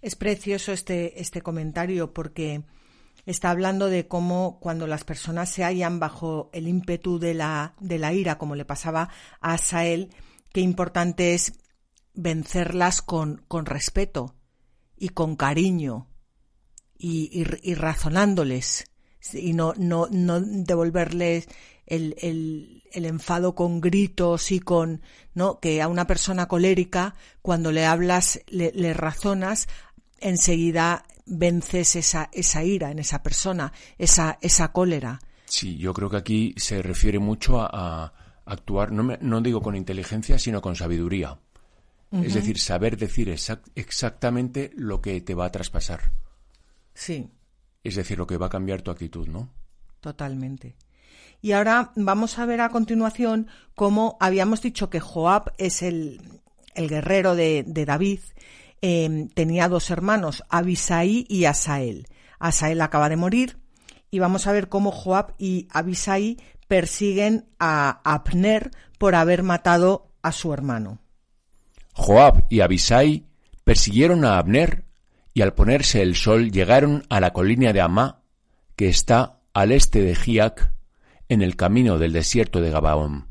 [0.02, 2.62] Es precioso este, este comentario porque
[3.30, 7.98] está hablando de cómo cuando las personas se hallan bajo el ímpetu de la, de
[7.98, 9.10] la ira, como le pasaba
[9.40, 10.10] a Asael,
[10.52, 11.52] qué importante es
[12.14, 14.34] vencerlas con, con respeto
[14.96, 16.08] y con cariño
[16.98, 18.84] y, y, razonándoles
[19.32, 21.46] y no, no, no devolverles
[21.86, 25.02] el, el, enfado con gritos y con,
[25.34, 25.60] ¿no?
[25.60, 29.68] Que a una persona colérica, cuando le hablas, le, le razonas,
[30.20, 35.20] enseguida vences esa, esa ira en esa persona, esa, esa cólera.
[35.46, 38.12] Sí, yo creo que aquí se refiere mucho a,
[38.44, 41.38] actuar, no, me, no, digo con inteligencia, sino con sabiduría.
[42.12, 43.32] Es decir, saber decir
[43.76, 46.10] exactamente lo que te va a traspasar.
[46.92, 47.30] Sí.
[47.84, 49.48] Es decir, lo que va a cambiar tu actitud, ¿no?
[50.00, 50.74] Totalmente.
[51.40, 56.20] Y ahora vamos a ver a continuación cómo habíamos dicho que Joab es el,
[56.74, 58.20] el guerrero de, de David
[58.82, 62.06] Em, tenía dos hermanos, Abisai y Asael.
[62.38, 63.58] Asael acaba de morir
[64.10, 70.32] y vamos a ver cómo Joab y Abisai persiguen a Abner por haber matado a
[70.32, 70.98] su hermano.
[71.92, 73.26] Joab y Abisai
[73.64, 74.84] persiguieron a Abner
[75.34, 78.22] y al ponerse el sol llegaron a la colina de Amá,
[78.76, 80.72] que está al este de Giac,
[81.28, 83.28] en el camino del desierto de Gabaón.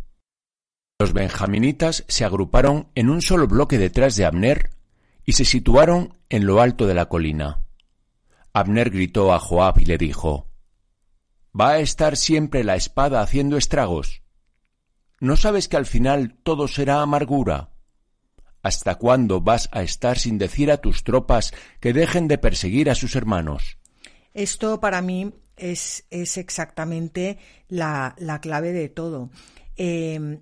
[1.00, 4.70] Los benjaminitas se agruparon en un solo bloque detrás de Abner
[5.30, 7.64] y se situaron en lo alto de la colina.
[8.52, 10.50] Abner gritó a Joab y le dijo
[11.54, 14.24] ¿Va a estar siempre la espada haciendo estragos?
[15.20, 17.70] ¿No sabes que al final todo será amargura?
[18.64, 22.96] ¿Hasta cuándo vas a estar sin decir a tus tropas que dejen de perseguir a
[22.96, 23.78] sus hermanos?
[24.34, 29.30] Esto para mí es, es exactamente la, la, clave de todo.
[29.82, 30.42] Eh,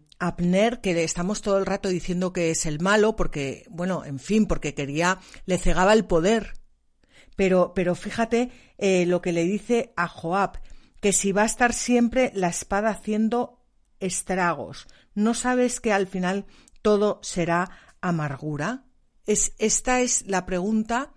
[0.82, 4.48] que le estamos todo el rato diciendo que es el malo, porque, bueno, en fin,
[4.48, 6.54] porque quería, le cegaba el poder.
[7.36, 10.60] Pero, pero fíjate eh, lo que le dice a Joab,
[11.00, 13.64] que si va a estar siempre la espada haciendo
[14.00, 16.48] estragos, ¿no sabes que al final
[16.82, 17.70] todo será
[18.02, 18.86] amargura?
[19.28, 21.14] Es, esta es la pregunta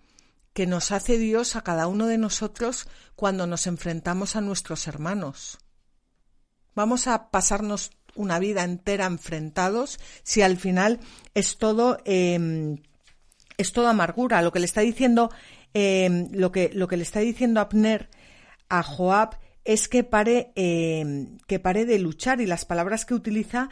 [0.52, 5.58] que nos hace Dios a cada uno de nosotros cuando nos enfrentamos a nuestros hermanos.
[6.74, 11.00] Vamos a pasarnos una vida entera enfrentados si al final
[11.34, 12.76] es todo eh,
[13.56, 14.42] es toda amargura.
[14.42, 15.30] Lo que le está diciendo
[15.74, 18.08] eh, lo que lo que le está diciendo Abner
[18.68, 22.40] a Joab es que pare eh, que pare de luchar.
[22.40, 23.68] Y las palabras que utiliza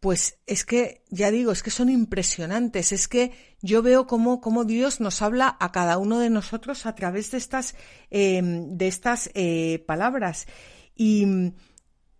[0.00, 2.92] pues es que ya digo es que son impresionantes.
[2.92, 3.32] Es que
[3.62, 7.38] yo veo cómo, cómo Dios nos habla a cada uno de nosotros a través de
[7.38, 7.74] estas
[8.10, 9.30] de estas
[9.86, 10.46] palabras.
[10.94, 11.52] Y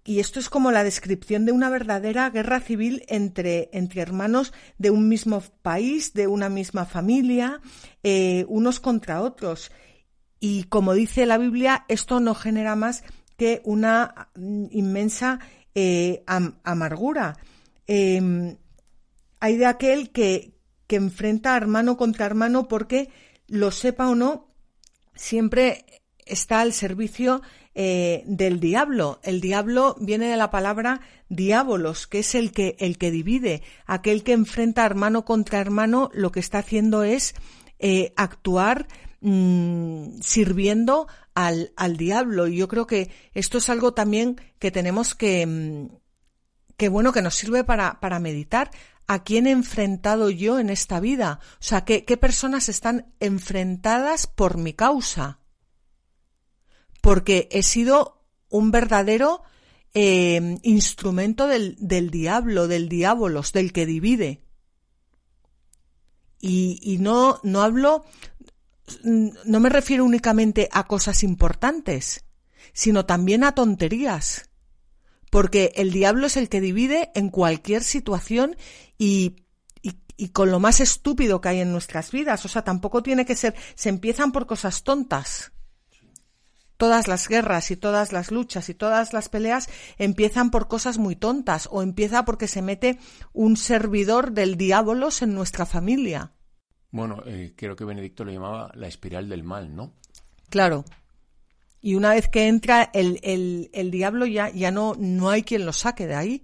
[0.08, 4.88] y esto es como la descripción de una verdadera guerra civil entre, entre hermanos de
[4.88, 7.60] un mismo país, de una misma familia,
[8.02, 9.70] eh, unos contra otros.
[10.40, 13.04] Y como dice la Biblia, esto no genera más
[13.36, 15.40] que una mm, inmensa
[15.74, 16.24] eh,
[16.64, 17.36] amargura.
[17.86, 18.56] Em,
[19.40, 20.54] hay de aquel que,
[20.86, 23.10] que enfrenta hermano contra hermano porque,
[23.46, 24.54] lo sepa o no,
[25.14, 25.84] siempre
[26.24, 27.42] está al servicio
[27.80, 29.20] eh, del diablo.
[29.22, 33.62] El diablo viene de la palabra diabolos, que es el que, el que divide.
[33.86, 37.36] Aquel que enfrenta hermano contra hermano, lo que está haciendo es
[37.78, 38.88] eh, actuar
[39.20, 42.48] mm, sirviendo al, al, diablo.
[42.48, 45.86] Y yo creo que esto es algo también que tenemos que, mm,
[46.76, 48.72] que bueno, que nos sirve para, para meditar.
[49.06, 51.38] ¿A quién he enfrentado yo en esta vida?
[51.52, 55.38] O sea, ¿qué, qué personas están enfrentadas por mi causa?
[57.00, 59.42] Porque he sido un verdadero
[59.94, 64.42] eh, instrumento del, del, diablo, del diabolos, del que divide.
[66.40, 68.04] Y, y no, no hablo,
[69.02, 72.24] no me refiero únicamente a cosas importantes,
[72.72, 74.50] sino también a tonterías.
[75.30, 78.56] Porque el diablo es el que divide en cualquier situación
[78.96, 79.44] y,
[79.82, 82.44] y, y, con lo más estúpido que hay en nuestras vidas.
[82.46, 85.52] O sea, tampoco tiene que ser, se empiezan por cosas tontas
[86.78, 89.68] todas las guerras y todas las luchas y todas las peleas
[89.98, 92.98] empiezan por cosas muy tontas o empieza porque se mete
[93.34, 96.32] un servidor del diabolos en nuestra familia.
[96.90, 99.92] Bueno, eh, creo que Benedicto lo llamaba la espiral del mal, ¿no?
[100.48, 100.86] Claro.
[101.80, 105.66] Y una vez que entra el, el, el diablo ya, ya no, no hay quien
[105.66, 106.42] lo saque de ahí.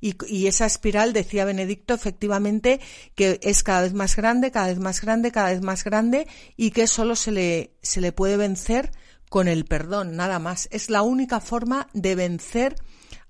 [0.00, 2.80] Y, y, esa espiral, decía Benedicto, efectivamente,
[3.14, 6.26] que es cada vez más grande, cada vez más grande, cada vez más grande,
[6.56, 8.92] y que solo se le, se le puede vencer
[9.28, 10.68] con el perdón, nada más.
[10.70, 12.76] Es la única forma de vencer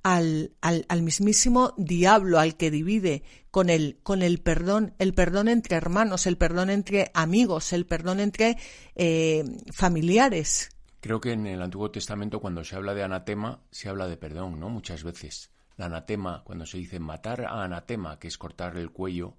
[0.02, 5.48] al, al, al, mismísimo diablo, al que divide con el, con el perdón, el perdón
[5.48, 8.56] entre hermanos, el perdón entre amigos, el perdón entre
[8.94, 9.42] eh,
[9.72, 10.70] familiares.
[11.00, 14.60] Creo que en el Antiguo Testamento cuando se habla de anatema se habla de perdón,
[14.60, 14.68] ¿no?
[14.68, 15.50] Muchas veces.
[15.76, 19.36] La anatema, cuando se dice matar a anatema, que es cortar el cuello.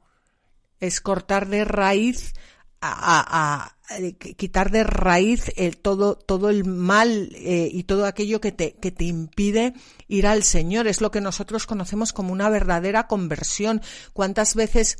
[0.79, 2.33] Es cortar de raíz
[2.81, 3.73] a,
[4.35, 8.91] quitar de raíz el, todo, todo el mal eh, y todo aquello que te, que
[8.91, 9.73] te impide
[10.07, 10.87] ir al Señor.
[10.87, 13.81] Es lo que nosotros conocemos como una verdadera conversión.
[14.13, 14.97] ¿Cuántas veces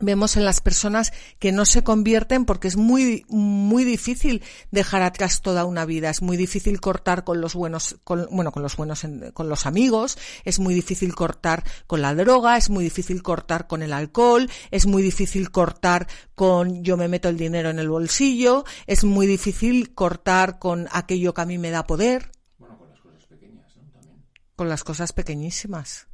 [0.00, 5.42] vemos en las personas que no se convierten porque es muy muy difícil dejar atrás
[5.42, 6.10] toda una vida.
[6.10, 10.18] Es muy difícil cortar con los buenos con, bueno con los buenos con los amigos.
[10.44, 12.56] Es muy difícil cortar con la droga.
[12.56, 14.50] Es muy difícil cortar con el alcohol.
[14.70, 18.64] Es muy difícil cortar con yo me meto el dinero en el bolsillo.
[18.86, 22.30] Es muy difícil cortar con aquello que a mí me da poder.
[22.58, 23.90] Bueno con las cosas pequeñas ¿no?
[23.90, 24.24] También.
[24.56, 26.07] con las cosas pequeñísimas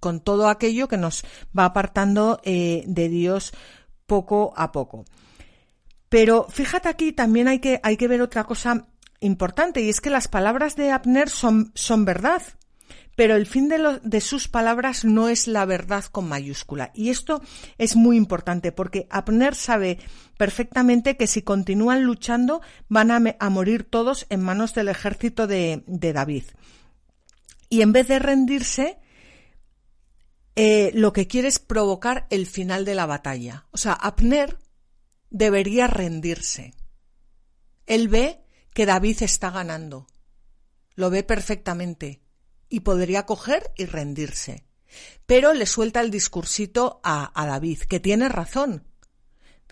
[0.00, 1.24] con todo aquello que nos
[1.56, 3.52] va apartando eh, de Dios
[4.06, 5.04] poco a poco.
[6.08, 8.86] Pero fíjate aquí también hay que, hay que ver otra cosa
[9.20, 12.42] importante y es que las palabras de Abner son, son verdad,
[13.16, 16.90] pero el fin de, sus palabras no es la verdad con mayúscula.
[16.94, 17.42] Y esto
[17.78, 19.98] es muy importante porque Abner sabe
[20.36, 25.84] perfectamente que si continúan luchando van a, a morir todos en manos del ejército de,
[25.86, 26.44] de David.
[27.68, 28.98] Y en vez de rendirse,
[30.56, 33.66] eh, lo que quiere es provocar el final de la batalla.
[33.72, 34.58] O sea, Abner
[35.30, 36.74] debería rendirse.
[37.86, 40.06] Él ve que David está ganando.
[40.94, 42.22] Lo ve perfectamente.
[42.68, 44.64] Y podría coger y rendirse.
[45.26, 48.84] Pero le suelta el discursito a, David, que tiene razón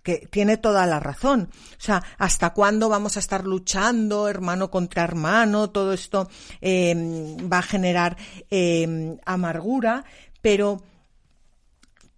[0.02, 1.48] que tiene toda la razón.
[1.52, 5.70] O sea, ¿hasta cuándo vamos a estar luchando hermano contra hermano?
[5.70, 6.28] Todo esto
[6.60, 6.92] eh,
[7.40, 8.16] va a generar
[8.50, 10.04] eh, amargura,
[10.42, 10.82] pero,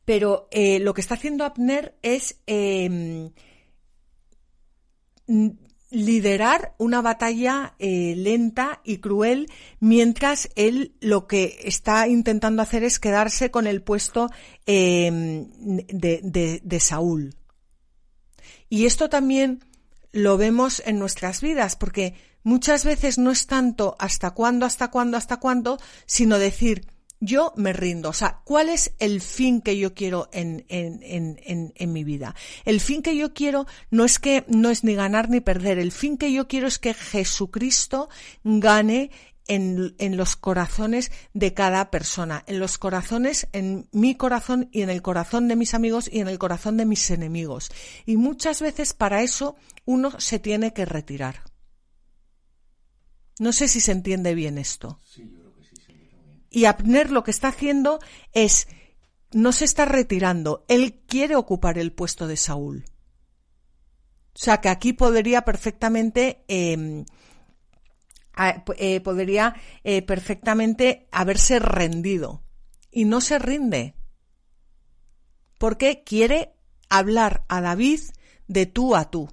[0.05, 3.31] pero eh, lo que está haciendo Abner es eh,
[5.91, 9.49] liderar una batalla eh, lenta y cruel,
[9.79, 14.31] mientras él lo que está intentando hacer es quedarse con el puesto
[14.67, 15.47] em,
[15.87, 17.37] de, de Saúl.
[18.69, 19.65] Y esto también
[20.11, 25.17] lo vemos en nuestras vidas, porque muchas veces no es tanto hasta cuándo, hasta cuándo,
[25.17, 26.87] hasta cuándo, sino decir,
[27.21, 28.11] yo me rindo.
[28.11, 32.35] O sea, ¿cuál es el fin que yo quiero en, en, en, en, mi vida?
[32.65, 35.79] El fin que yo quiero no es que, no es ni ganar ni perder.
[35.79, 38.09] El fin que yo quiero es que Jesucristo
[38.43, 39.11] gane
[39.47, 44.91] en, en, los corazones de cada persona, en los corazones, en mi corazón y en
[44.91, 47.71] el corazón de mis amigos y en el corazón de mis enemigos.
[48.07, 51.43] Y muchas veces para eso uno se tiene que retirar.
[53.39, 55.01] No sé si se entiende bien esto.
[55.05, 55.44] Sí.
[56.55, 57.99] Y Abner lo que está haciendo
[58.33, 58.69] es,
[59.33, 62.85] no se está retirando, él quiere ocupar el puesto de Saúl.
[64.35, 67.05] O sea que aquí podría perfectamente, eh,
[68.79, 72.45] eh, podría eh, perfectamente haberse rendido.
[72.93, 73.97] Y no se rinde.
[75.59, 76.55] Porque quiere
[76.89, 78.01] hablar a David
[78.47, 79.29] de tú a tú.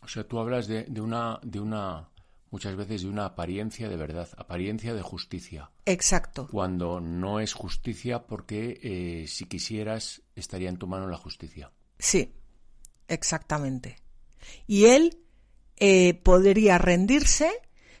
[0.00, 2.08] O sea, tú hablas de una, de una
[2.50, 5.70] muchas veces de una apariencia de verdad, apariencia de justicia.
[5.84, 6.48] Exacto.
[6.50, 11.70] Cuando no es justicia porque eh, si quisieras estaría en tu mano la justicia.
[11.98, 12.32] Sí,
[13.08, 13.98] exactamente.
[14.66, 15.18] Y él
[15.76, 17.50] eh, podría rendirse,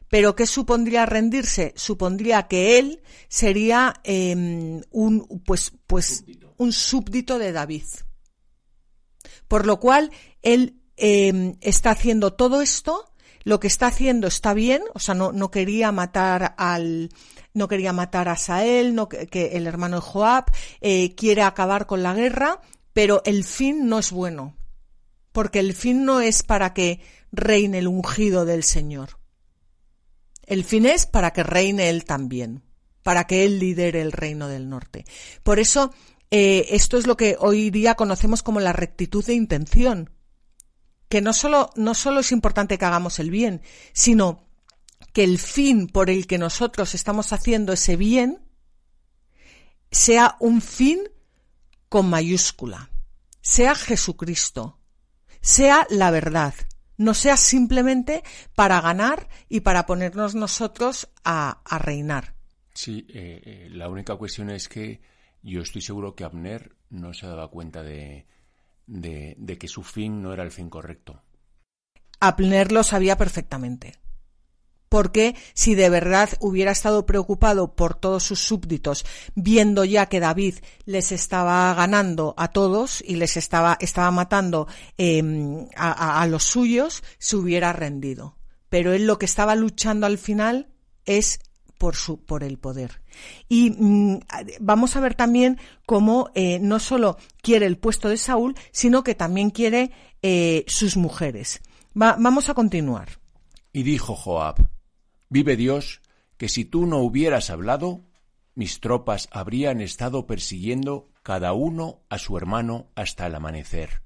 [0.08, 1.72] pero ¿qué supondría rendirse?
[1.76, 6.54] Supondría que él sería eh, un, pues, pues, súbdito.
[6.56, 7.84] un súbdito de David.
[9.46, 10.10] Por lo cual,
[10.42, 13.12] él em, está haciendo todo esto
[13.44, 17.10] lo que está haciendo está bien, o sea, no, quería matar al,
[17.54, 20.46] no quería matar a Sael, no, que, el hermano de Joab,
[20.80, 22.60] eh, quiere acabar con la guerra,
[22.92, 24.56] pero el fin no es bueno,
[25.32, 27.00] porque el fin no es para que
[27.32, 29.18] reine el ungido del Señor.
[30.46, 32.62] El fin es para que reine él también,
[33.02, 35.04] para que él lidere el reino del norte.
[35.42, 35.92] Por eso,
[36.30, 40.10] eh, esto es lo que hoy día conocemos como la rectitud de intención
[41.08, 44.46] que no solo, no solo es importante que hagamos el bien, sino
[45.12, 48.44] que el fin por el que nosotros estamos haciendo ese bien
[49.90, 51.00] sea un fin
[51.88, 52.90] con mayúscula,
[53.40, 54.78] sea Jesucristo,
[55.40, 56.54] sea la verdad,
[56.98, 58.22] no sea simplemente
[58.54, 62.34] para ganar y para ponernos nosotros a, reinar.
[62.74, 65.00] Sí, eh, eh, la única cuestión es que
[65.42, 68.26] yo estoy seguro que Abner no se daba cuenta de,
[68.88, 71.22] de, que su fin no era el fin correcto.
[72.20, 73.94] Abner lo sabía perfectamente.
[74.88, 80.54] porque si de verdad hubiera estado preocupado por todos sus súbditos, viendo ya que David
[80.86, 84.66] les estaba ganando a todos y les estaba, estaba matando
[84.96, 88.38] em, a, a los suyos, se hubiera rendido.
[88.70, 90.68] Pero él lo que estaba luchando al final
[91.04, 91.40] es
[91.78, 93.00] por su por el poder.
[93.48, 94.20] Y mm,
[94.60, 99.14] vamos a ver también cómo eh, no solo quiere el puesto de Saúl sino que
[99.14, 101.62] también quiere eh, sus mujeres.
[101.94, 103.18] Vamos a continuar.
[103.72, 104.68] Y dijo Joab
[105.30, 106.00] vive Dios
[106.36, 108.04] que si tú no hubieras hablado
[108.54, 114.02] mis tropas habrían estado persiguiendo cada uno a su hermano hasta el amanecer.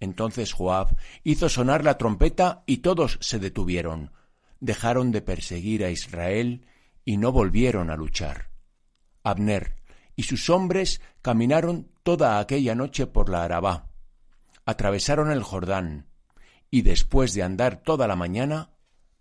[0.00, 4.12] Entonces Joab hizo sonar la trompeta y todos se detuvieron
[4.60, 6.66] dejaron de perseguir a Israel
[7.04, 8.50] y no volvieron a luchar.
[9.22, 9.76] Abner
[10.16, 13.90] y sus hombres caminaron toda aquella noche por la Arabá,
[14.64, 16.06] atravesaron el Jordán,
[16.70, 18.70] y después de andar toda la mañana,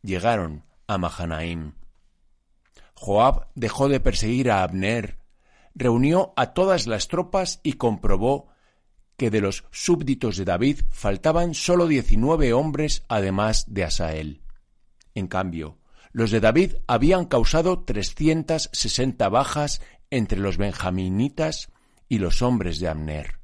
[0.01, 1.73] llegaron a Mahanaim.
[2.95, 5.19] Joab dejó de perseguir a Abner,
[5.73, 8.47] reunió a todas las tropas y comprobó
[9.17, 14.44] que de los súbditos de David faltaban sólo diecinueve hombres además de Asael.
[15.15, 15.79] En cambio,
[16.11, 21.71] los de David habían causado trescientas sesenta bajas entre los benjaminitas
[22.07, 23.39] y los hombres de Amner.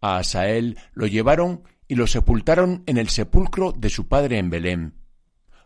[0.00, 4.92] A Asael lo llevaron y lo sepultaron en el sepulcro de su padre en Belém.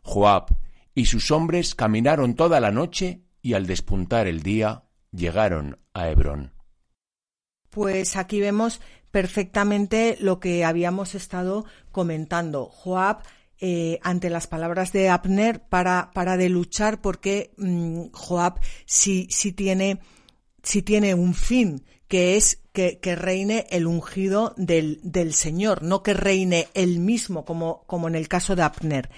[0.03, 0.57] Joab
[0.95, 6.53] y sus hombres caminaron toda la noche y al despuntar el día llegaron a Hebrón.
[7.71, 8.81] Pues aquí vemos
[9.11, 12.67] perfectamente lo que habíamos estado comentando.
[12.67, 13.23] Joab
[13.67, 19.53] eh, ante las palabras de Abner para, para de luchar porque mm, Joab sí, sí,
[19.53, 20.01] tiene,
[20.63, 26.13] sí tiene un fin, que es que, reine el ungido del, del, Señor, no que
[26.13, 29.09] reine él mismo, como, como en el caso de Abner.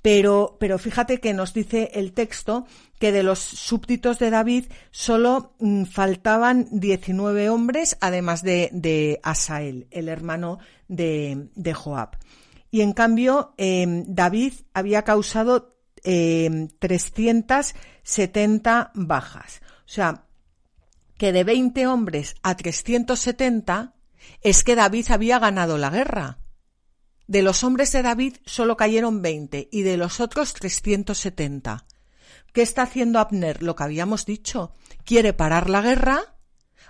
[0.00, 2.64] Pero, pero fíjate que nos dice el texto
[2.98, 9.86] que de los súbditos de David solo mm, faltaban 19 hombres, además de, de Asael,
[9.90, 12.16] el hermano de, de Joab
[12.72, 19.60] y en cambio em, David había causado 370 em, bajas.
[19.84, 20.24] O sea,
[21.18, 23.94] que de 20 hombres a 370
[24.40, 26.38] es que David había ganado la guerra.
[27.26, 31.84] De los hombres de David solo cayeron 20 y de los otros 370.
[32.54, 33.62] ¿Qué está haciendo Abner?
[33.62, 34.72] Lo que habíamos dicho.
[35.04, 36.36] Quiere parar la guerra,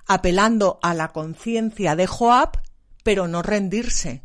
[0.06, 2.62] apelando a la conciencia de Joab,
[3.02, 4.22] pero no rendirse.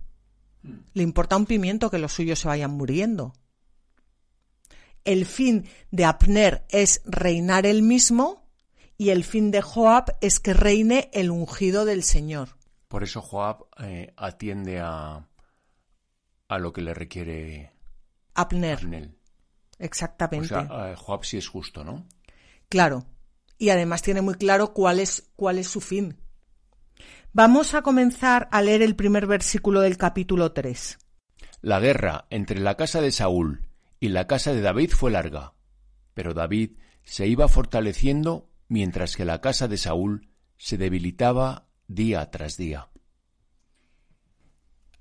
[0.94, 3.34] Le importa un pimiento que los suyos se vayan muriendo.
[5.06, 8.46] El fin de Abner es reinar él mismo
[8.98, 12.58] y el fin de Joab es que reine el ungido del Señor.
[12.88, 15.28] Por eso Joab eh, atiende a,
[16.48, 17.72] a lo que le requiere
[18.34, 19.12] Abner.
[19.80, 20.56] Exactamente.
[20.56, 22.06] O sea, eh, Joab sí es justo, ¿no?
[22.70, 23.06] Claro.
[23.58, 26.18] Y además tiene muy claro cuál es, cuál es su fin.
[27.38, 30.98] Vamos a comenzar a leer el primer versículo del capítulo 3.
[31.62, 33.62] La guerra entre la casa de Saúl
[34.00, 35.54] y la casa de David fue larga,
[36.16, 36.72] pero David
[37.04, 42.90] se iba fortaleciendo mientras que la casa de Saúl se debilitaba día tras día.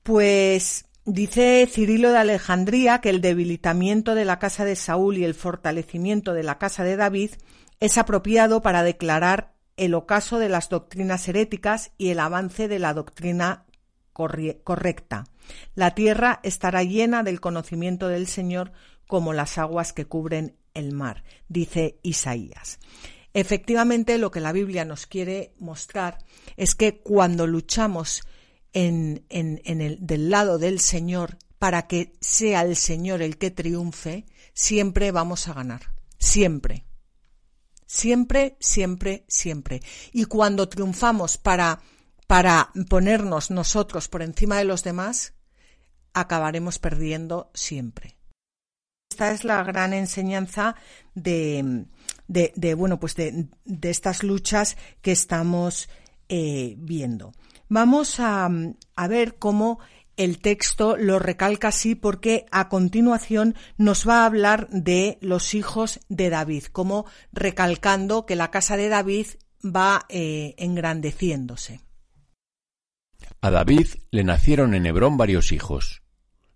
[0.03, 5.33] Pues dice Cirilo de Alejandría que el debilitamiento de la casa de Saúl y el
[5.33, 7.31] fortalecimiento de la casa de David
[7.81, 12.95] es apropiado para declarar el ocaso de las doctrinas heréticas y el avance de la
[12.95, 13.67] doctrina
[14.13, 15.25] correcta.
[15.75, 18.73] La tierra estará llena del conocimiento del Señor
[19.07, 22.79] como las aguas que cubren el mar, dice Isaías.
[23.35, 26.19] Efectivamente, lo que la Biblia nos quiere mostrar
[26.57, 28.23] es que cuando luchamos
[28.73, 34.25] en, en el, del lado del Señor para que sea el Señor el que triunfe,
[34.55, 35.93] siempre vamos a ganar.
[36.19, 36.85] Siempre.
[37.87, 39.81] Siempre, siempre, siempre.
[40.13, 41.81] Y cuando triunfamos para,
[42.27, 45.35] para ponernos nosotros por encima de los demás,
[46.13, 48.17] acabaremos perdiendo siempre.
[49.11, 50.75] Esta es la gran enseñanza
[51.15, 51.87] de,
[52.27, 55.89] de, bueno, pues de, de, estas luchas que estamos
[56.29, 57.33] eh, viendo.
[57.69, 58.51] Vamos a,
[58.97, 59.79] a ver cómo
[60.17, 66.01] el texto lo recalca así porque a continuación nos va a hablar de los hijos
[66.09, 69.27] de David, como recalcando que la casa de David
[69.65, 71.81] va eh, engrandeciéndose.
[73.41, 76.03] A David le nacieron en Hebrón varios hijos.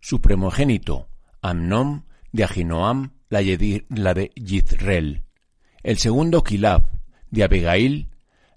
[0.00, 1.08] Su primogénito,
[1.42, 3.42] Amnón, de Ahinoam, la,
[3.88, 5.22] la de Yizrel.
[5.82, 6.84] El segundo, Kilab,
[7.30, 8.08] de Abigail,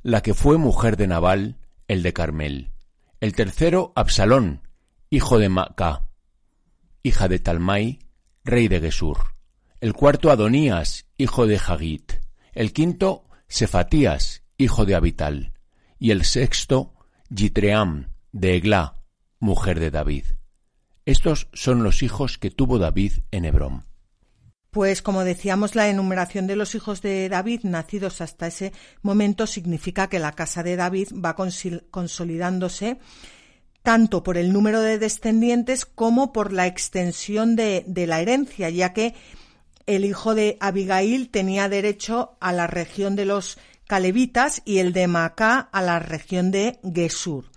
[0.02, 2.72] la que fue mujer de Nabal, el de Carmel.
[3.20, 4.63] El tercero, Absalón,
[5.14, 6.08] hijo de Maca,
[7.04, 8.00] hija de Talmai,
[8.44, 9.20] rey de Gesur.
[9.80, 12.14] El cuarto Adonías, hijo de Hagit.
[12.52, 15.54] El quinto Sefatías, hijo de Abital.
[16.00, 16.96] Y el sexto
[17.30, 19.04] Yitream, de Eglá,
[19.40, 20.26] mujer de David.
[21.06, 23.86] Estos son los hijos que tuvo David en Hebrón.
[24.72, 30.10] Pues como decíamos, la enumeración de los hijos de David nacidos hasta ese momento significa
[30.10, 32.98] que la casa de David va consolidándose
[33.84, 39.14] tanto por el número de descendientes como por la extensión de, la herencia, ya que
[39.86, 45.08] el hijo de Abigail tenía derecho a la región de los Calevitas y el de
[45.08, 47.52] Macá a la región de Gesur.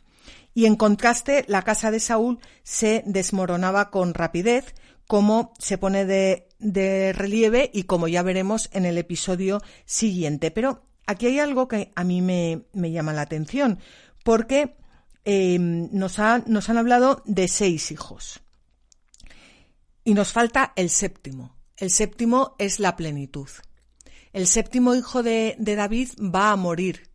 [0.52, 4.74] Y en contraste, la casa de Saúl se desmoronaba con rapidez,
[5.06, 10.50] como se pone de, relieve y como ya veremos en el episodio siguiente.
[10.50, 13.78] Pero aquí hay algo que a mí me, llama la atención,
[14.24, 14.74] porque
[15.26, 18.40] em, nos, han hablado de seis hijos
[20.04, 21.54] y nos falta el séptimo.
[21.76, 23.48] El séptimo es la plenitud.
[24.32, 27.10] El séptimo hijo de, David va a morir.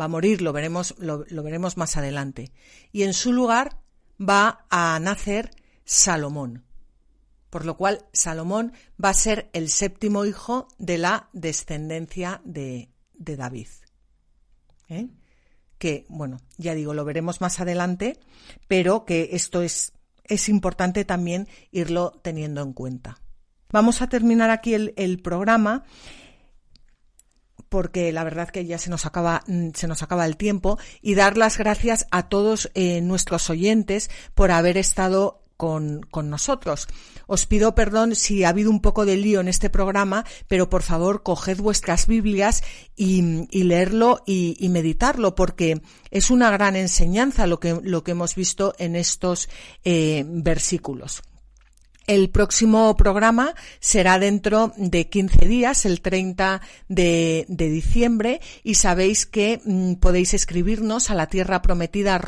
[0.00, 2.52] Va a morir, lo veremos, lo veremos más adelante.
[2.90, 3.78] Y en su lugar
[4.18, 5.50] va a nacer
[5.84, 6.64] Salomón
[7.54, 8.72] por lo cual Salomón
[9.02, 13.68] va a ser el séptimo hijo de la descendencia de, David.
[14.88, 15.06] ¿Eh?
[15.78, 18.18] Que, bueno, ya digo, lo veremos más adelante,
[18.68, 19.92] pero que esto es,
[20.24, 23.20] es importante también irlo teniendo en cuenta.
[23.70, 25.82] Vamos a terminar aquí el, programa
[27.68, 29.42] porque la verdad que ya se nos acaba,
[29.74, 34.52] se nos acaba el tiempo y dar las gracias a todos eh, nuestros oyentes por
[34.52, 36.88] haber estado con, nosotros.
[37.26, 40.82] Os pido perdón si ha habido un poco de lío en este programa, pero por
[40.82, 42.62] favor coged vuestras Biblias
[42.96, 45.80] y, leerlo y, meditarlo, porque
[46.10, 49.48] es una gran enseñanza lo que, lo que hemos visto en estos
[49.84, 51.22] eh, versículos.
[52.06, 59.62] El próximo programa será dentro de 15 días, el 30 de, diciembre, y sabéis que
[59.64, 62.18] mm, podéis escribirnos a la tierra prometida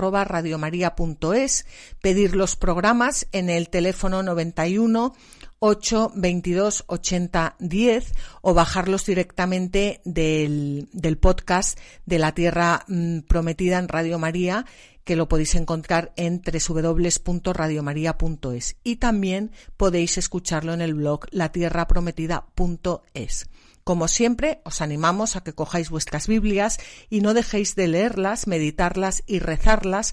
[2.00, 5.14] pedir los programas en el teléfono 91
[5.58, 13.78] 8 22 80 10 o bajarlos directamente del, del podcast de la tierra mm, prometida
[13.78, 14.66] en Radio María
[15.06, 23.46] que lo podéis encontrar en www.radiomaria.es y también podéis escucharlo en el blog latierraprometida.es.
[23.84, 26.78] Como siempre, os animamos a que cojáis vuestras Biblias
[27.08, 30.12] y no dejéis de leerlas, meditarlas y rezarlas,